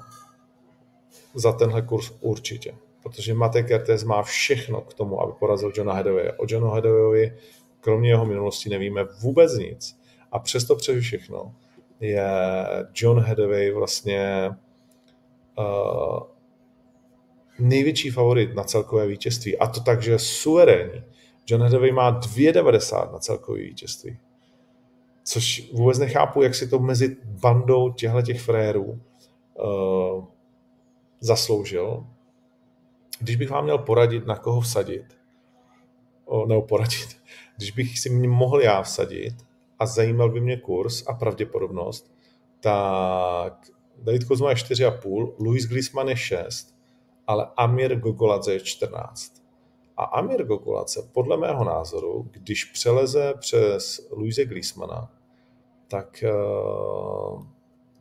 [1.35, 2.75] Za tenhle kurz určitě.
[3.03, 6.33] Protože Mate Kertéz má všechno k tomu, aby porazil Johna Hedaway.
[6.37, 7.37] O Johnu Hedawayovi
[7.81, 10.01] kromě jeho minulosti nevíme vůbec nic.
[10.33, 11.55] A přesto přes všechno
[12.01, 12.27] je
[12.95, 14.51] John Hathaway vlastně
[15.59, 16.38] uh,
[17.59, 19.59] největší favorit na celkové vítězství.
[19.59, 21.03] A to tak, že je suverénní.
[21.47, 24.19] John Hathaway má 2,90 na celkové vítězství.
[25.25, 29.01] Což vůbec nechápu, jak si to mezi bandou těchto těch frérů
[29.55, 30.25] uh,
[31.21, 32.07] zasloužil.
[33.21, 35.05] Když bych vám měl poradit, na koho vsadit,
[36.25, 37.17] o, nebo poradit,
[37.57, 39.35] když bych si mě mohl já vsadit
[39.79, 42.13] a zajímal by mě kurz a pravděpodobnost,
[42.61, 43.71] tak
[44.03, 46.78] David Kozma je 4,5, Luis Glisman je 6,
[47.29, 49.43] ale Amir Gogoladze je 14.
[49.97, 55.13] A Amir Gogoladze, podle mého názoru, když přeleze přes Luise Glismana,
[55.89, 57.47] tak uh,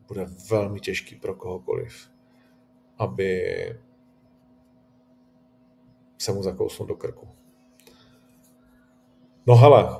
[0.08, 2.10] bude velmi těžký pro kohokoliv,
[2.98, 3.42] aby
[6.18, 7.28] se mu zakousnul do krku.
[9.46, 9.96] No hele,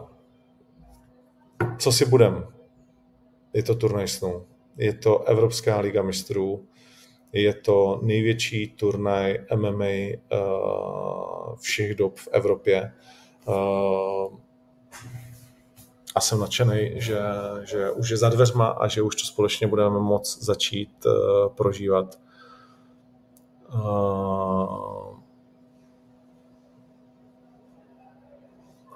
[1.78, 2.46] co si budem?
[3.52, 4.46] Je to turnaj snů.
[4.76, 6.67] Je to Evropská liga mistrů.
[7.32, 10.16] Je to největší turnaj MMA eh,
[11.60, 12.92] všech dob v Evropě.
[13.48, 14.38] Uh,
[16.14, 17.20] a jsem nadšený, že,
[17.64, 21.12] že už je za dveřma a že už to společně budeme moct začít uh,
[21.54, 22.18] prožívat.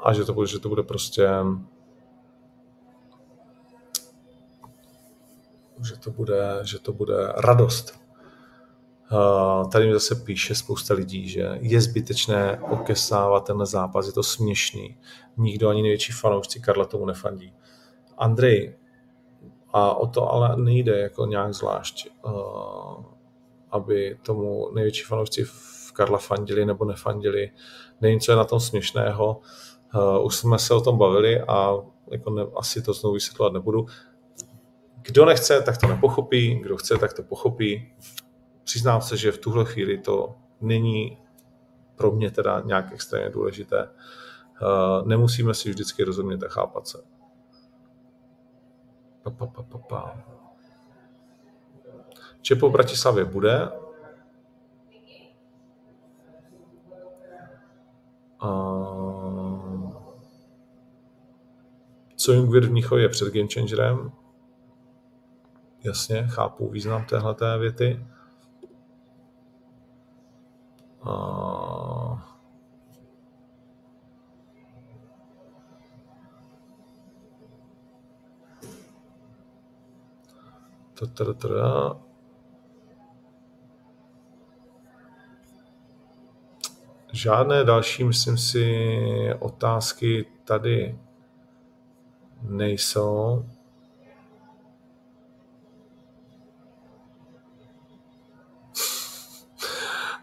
[0.03, 1.29] A že to bude, že to bude prostě
[5.85, 8.02] že to bude, že to bude radost.
[9.13, 14.23] Uh, tady mi zase píše spousta lidí, že je zbytečné okesávat ten zápas, je to
[14.23, 14.97] směšný.
[15.37, 17.55] Nikdo, ani největší fanoušci Karla tomu nefandí.
[18.19, 18.77] Andrej,
[19.73, 23.05] a o to ale nejde jako nějak zvlášť, uh,
[23.71, 27.51] aby tomu největší fanoušci v Karla fandili nebo nefandili.
[28.01, 29.41] Není co je na tom směšného.
[29.95, 31.75] Uh, už jsme se o tom bavili a
[32.11, 33.87] jako ne, asi to znovu vysvětlovat nebudu.
[35.03, 37.93] Kdo nechce, tak to nepochopí, kdo chce, tak to pochopí.
[38.65, 41.19] Přiznám se, že v tuhle chvíli to není
[41.97, 43.89] pro mě teda nějak extrémně důležité.
[44.63, 46.99] Uh, nemusíme si vždycky rozumět a chápat se.
[49.23, 50.19] Pa, pa, pa, pa, pa.
[52.41, 53.69] Čepo v Bratislavě bude.
[58.41, 58.49] A...
[62.17, 64.13] Co Jungwirth v Mnichově před Game Changerem?
[65.85, 68.07] Jasně, chápu význam téhleté věty.
[71.05, 72.33] A...
[87.13, 88.89] Žádné další, myslím si,
[89.39, 90.99] otázky tady
[92.43, 93.45] nejsou.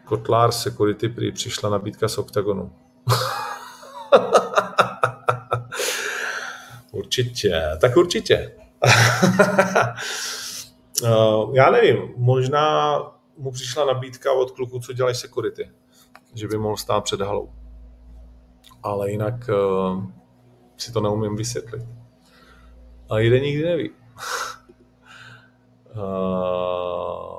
[0.10, 2.72] Kotlár Security prý přišla nabídka z OKTAGONu.
[6.92, 8.56] určitě, tak určitě.
[11.04, 12.98] Uh, já nevím, možná
[13.38, 15.72] mu přišla nabídka od kluku, co dělají security,
[16.34, 17.52] že by mohl stát před halou.
[18.84, 20.04] Ale jinak uh,
[20.78, 21.84] si to neumím vysvětlit.
[23.10, 23.92] A jeden nikdy neví.
[25.96, 27.30] uh,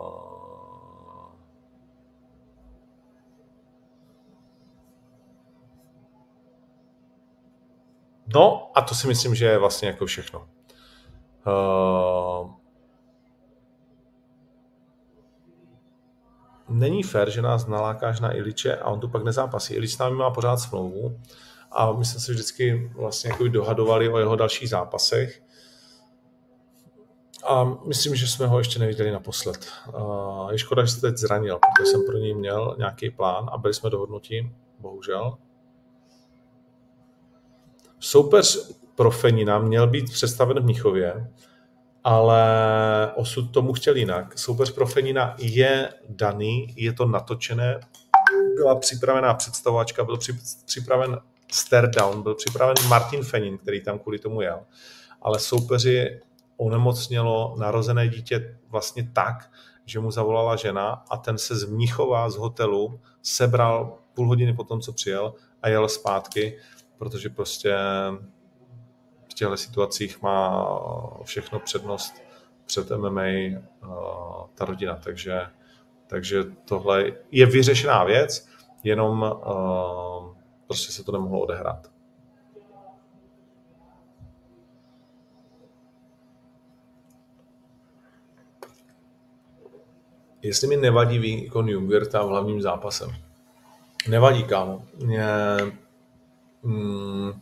[8.34, 10.48] No a to si myslím, že je vlastně jako všechno.
[11.46, 12.50] Uh,
[16.68, 19.74] není fér, že nás nalákáš na Iliče a on tu pak nezápasí.
[19.74, 21.20] Ilič s námi má pořád smlouvu
[21.72, 25.42] a my jsme se vždycky vlastně jako dohadovali o jeho dalších zápasech.
[27.46, 29.66] A myslím, že jsme ho ještě neviděli naposled.
[30.50, 33.74] Je škoda, že se teď zranil, protože jsem pro něj měl nějaký plán a byli
[33.74, 35.38] jsme dohodnutí, bohužel.
[38.01, 41.30] Soupeř pro Fenina měl být představen v Mnichově,
[42.05, 42.42] ale
[43.14, 44.38] osud tomu chtěl jinak.
[44.38, 47.80] Soupeř pro Fenina je daný, je to natočené,
[48.57, 50.18] byla připravená představovačka, byl
[50.64, 51.18] připraven
[51.53, 54.61] stare down, byl připraven Martin Fenin, který tam kvůli tomu jel.
[55.22, 56.20] Ale soupeři
[56.57, 59.51] onemocnělo narozené dítě vlastně tak,
[59.86, 64.64] že mu zavolala žena a ten se z Mnichova, z hotelu, sebral půl hodiny po
[64.64, 66.59] tom, co přijel a jel zpátky,
[67.01, 67.76] protože prostě
[69.30, 70.66] v těchto situacích má
[71.24, 72.22] všechno přednost
[72.66, 73.22] před MMA
[73.82, 74.96] uh, ta rodina.
[75.05, 75.46] Takže,
[76.07, 78.48] takže tohle je vyřešená věc,
[78.84, 80.36] jenom uh,
[80.66, 81.90] prostě se to nemohlo odehrát.
[90.42, 93.11] Jestli mi nevadí výkon Jungwirta v hlavním zápasem.
[94.09, 94.82] Nevadí, kámo.
[95.05, 95.26] Mě,
[96.62, 97.32] mm,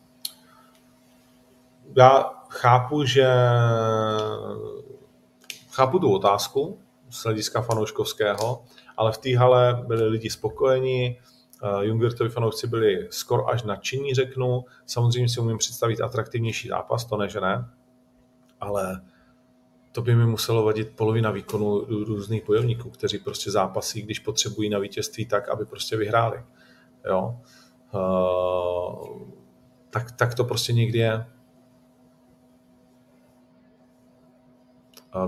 [1.97, 3.27] já chápu, že
[5.71, 6.79] chápu tu otázku
[7.11, 8.64] z hlediska fanouškovského,
[8.97, 11.19] ale v té hale byli lidi spokojení,
[11.62, 14.64] uh, Jungwirtovi fanoušci byli skoro až nadšení, řeknu.
[14.87, 17.69] Samozřejmě si umím představit atraktivnější zápas, to ne, že ne,
[18.61, 19.01] ale
[19.93, 24.79] to by mi muselo vadit polovina výkonu různých bojovníků, kteří prostě zápasí, když potřebují na
[24.79, 26.43] vítězství tak, aby prostě vyhráli.
[27.07, 27.41] Jo?
[27.95, 29.28] Uh,
[29.91, 31.26] tak, tak to prostě někdy je.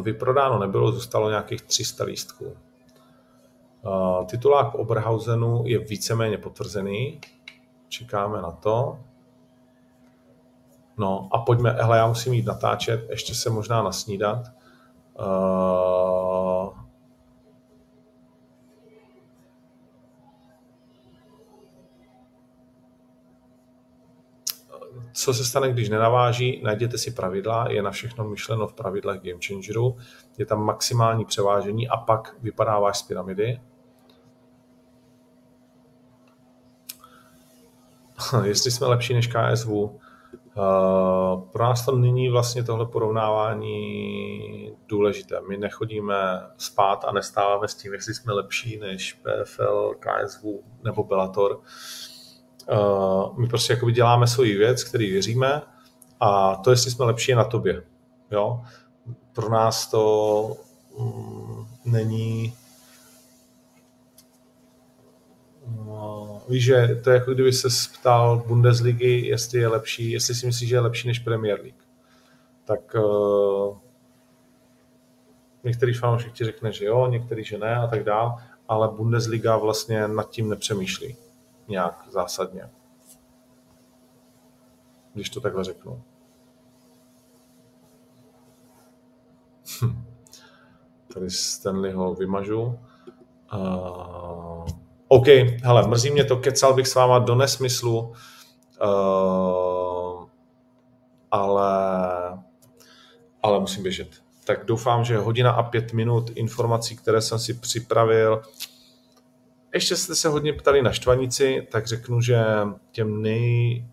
[0.02, 2.56] Vyprodáno nebylo, zůstalo nějakých 300 lístků.
[4.26, 7.20] Titulák Oberhausenu je víceméně potvrzený.
[7.88, 8.98] Čekáme na to.
[10.96, 14.52] No a pojďme, hele, já musím jít natáčet, ještě se možná nasnídat.
[25.12, 29.40] Co se stane, když nenaváží, najděte si pravidla, je na všechno myšleno v pravidlech Game
[29.46, 29.96] Changeru,
[30.38, 33.60] je tam maximální převážení a pak vypadáváš z pyramidy.
[38.44, 39.90] Jestli jsme lepší než KSV, uh,
[41.52, 43.70] pro nás to není vlastně tohle porovnávání
[44.88, 45.40] důležité.
[45.48, 50.44] My nechodíme spát a nestáváme s tím, jestli jsme lepší než PFL, KSV
[50.84, 51.60] nebo Bellator.
[52.68, 55.62] Uh, my prostě jakoby děláme svoji věc, který věříme
[56.20, 57.82] a to, jestli jsme lepší, je na tobě.
[58.30, 58.60] Jo?
[59.32, 60.56] Pro nás to
[60.98, 62.54] mm, není
[65.86, 70.46] No, víš, že to je jako kdyby se ptal Bundesligy, jestli je lepší, jestli si
[70.46, 71.82] myslíš, že je lepší než Premier League.
[72.64, 73.76] Tak uh,
[75.64, 78.36] některý fanoušek ti řekne, že jo, některý, že ne a tak dál,
[78.68, 81.16] ale Bundesliga vlastně nad tím nepřemýšlí
[81.70, 82.70] nějak zásadně.
[85.14, 86.02] Když to takhle řeknu.
[91.14, 92.78] Tady Stanleyho vymažu.
[93.54, 94.66] Uh,
[95.08, 95.26] OK,
[95.62, 98.12] hele, mrzí mě to, kecal bych s váma do nesmyslu,
[98.82, 100.28] uh,
[101.30, 101.72] ale,
[103.42, 104.08] ale musím běžet.
[104.44, 108.42] Tak doufám, že hodina a pět minut informací, které jsem si připravil.
[109.74, 112.44] Ještě jste se hodně ptali na štvanici, tak řeknu, že
[112.90, 113.86] těm nej,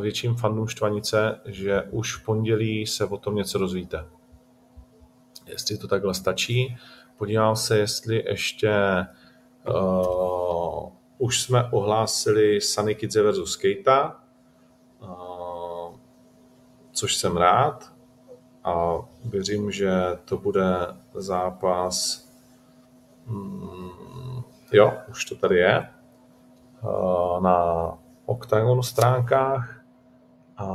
[0.00, 4.06] větším fanům štvanice, že už v pondělí se o tom něco dozvíte.
[5.46, 6.76] Jestli to takhle stačí.
[7.16, 9.06] Podívám se, jestli ještě
[9.68, 14.20] uh, už jsme ohlásili Sunny Kidze versus Keita,
[15.00, 15.96] uh,
[16.92, 17.92] což jsem rád
[18.64, 19.92] a věřím, že
[20.24, 20.76] to bude
[21.14, 22.27] zápas
[23.28, 25.88] mm, jo, už to tady je
[26.82, 27.88] uh, na
[28.26, 29.80] Octagon stránkách
[30.56, 30.66] a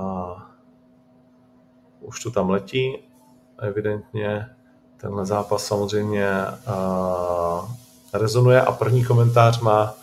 [1.99, 2.97] už to tam letí
[3.59, 4.49] evidentně
[4.97, 6.27] tenhle zápas samozřejmě
[6.67, 7.71] uh,
[8.13, 9.93] rezonuje a první komentář má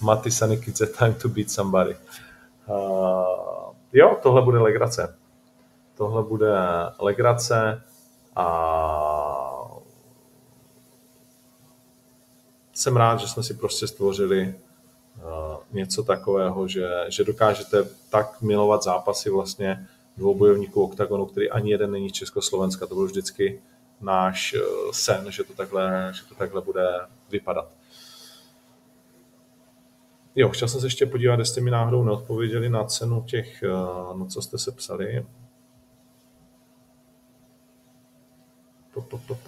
[0.00, 1.96] Mati Sanikidze Time to beat somebody.
[2.66, 5.16] Uh, jo, tohle bude legrace.
[5.94, 6.54] Tohle bude
[7.00, 7.82] legrace
[8.36, 8.46] a
[12.80, 14.54] jsem rád, že jsme si prostě stvořili
[15.16, 15.22] uh,
[15.72, 21.90] něco takového, že, že dokážete tak milovat zápasy vlastně dvou bojovníků oktagonu, který ani jeden
[21.90, 22.86] není Československa.
[22.86, 23.62] To byl vždycky
[24.00, 24.60] náš eh,
[24.92, 26.88] sen, že to takhle, že to takhle bude
[27.30, 27.68] vypadat.
[30.36, 33.68] Jo, chtěl jsem se ještě podívat, jestli mi náhodou neodpověděli na cenu těch, eh,
[34.14, 35.26] no co jste se psali.
[38.94, 39.38] Po, po, po.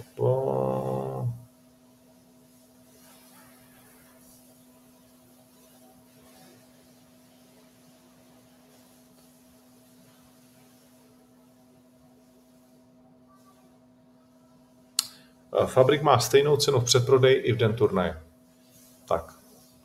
[15.66, 18.22] Fabrik má stejnou cenu v předprodeji i v den turnaje.
[19.08, 19.32] Tak,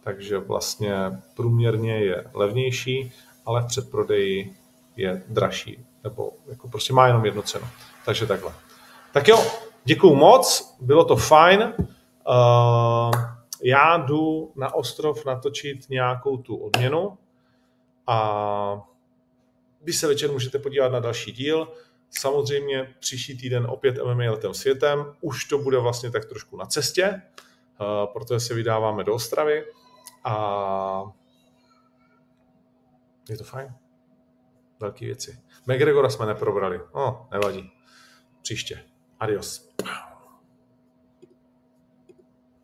[0.04, 0.96] takže vlastně
[1.36, 3.12] průměrně je levnější,
[3.46, 4.56] ale v předprodeji
[4.96, 7.66] je dražší, nebo jako prostě má jenom jednu cenu.
[8.06, 8.54] Takže takhle.
[9.14, 9.46] Tak jo,
[9.84, 11.74] děkuju moc, bylo to fajn.
[11.80, 13.12] Uh,
[13.64, 17.18] já jdu na ostrov natočit nějakou tu odměnu
[18.08, 18.82] a
[19.82, 21.68] vy se večer můžete podívat na další díl.
[22.10, 25.14] Samozřejmě příští týden opět MMA letem světem.
[25.22, 29.66] Už to bude vlastně tak trošku na cestě, eh, protože se vydáváme do Ostravy
[30.24, 31.04] a
[33.30, 33.76] je to fajn.
[34.80, 35.40] Velké věci.
[35.66, 36.82] McGregora jsme neprobrali.
[36.96, 37.72] No, nevadí.
[38.42, 38.84] Příště.
[39.20, 39.74] Adios.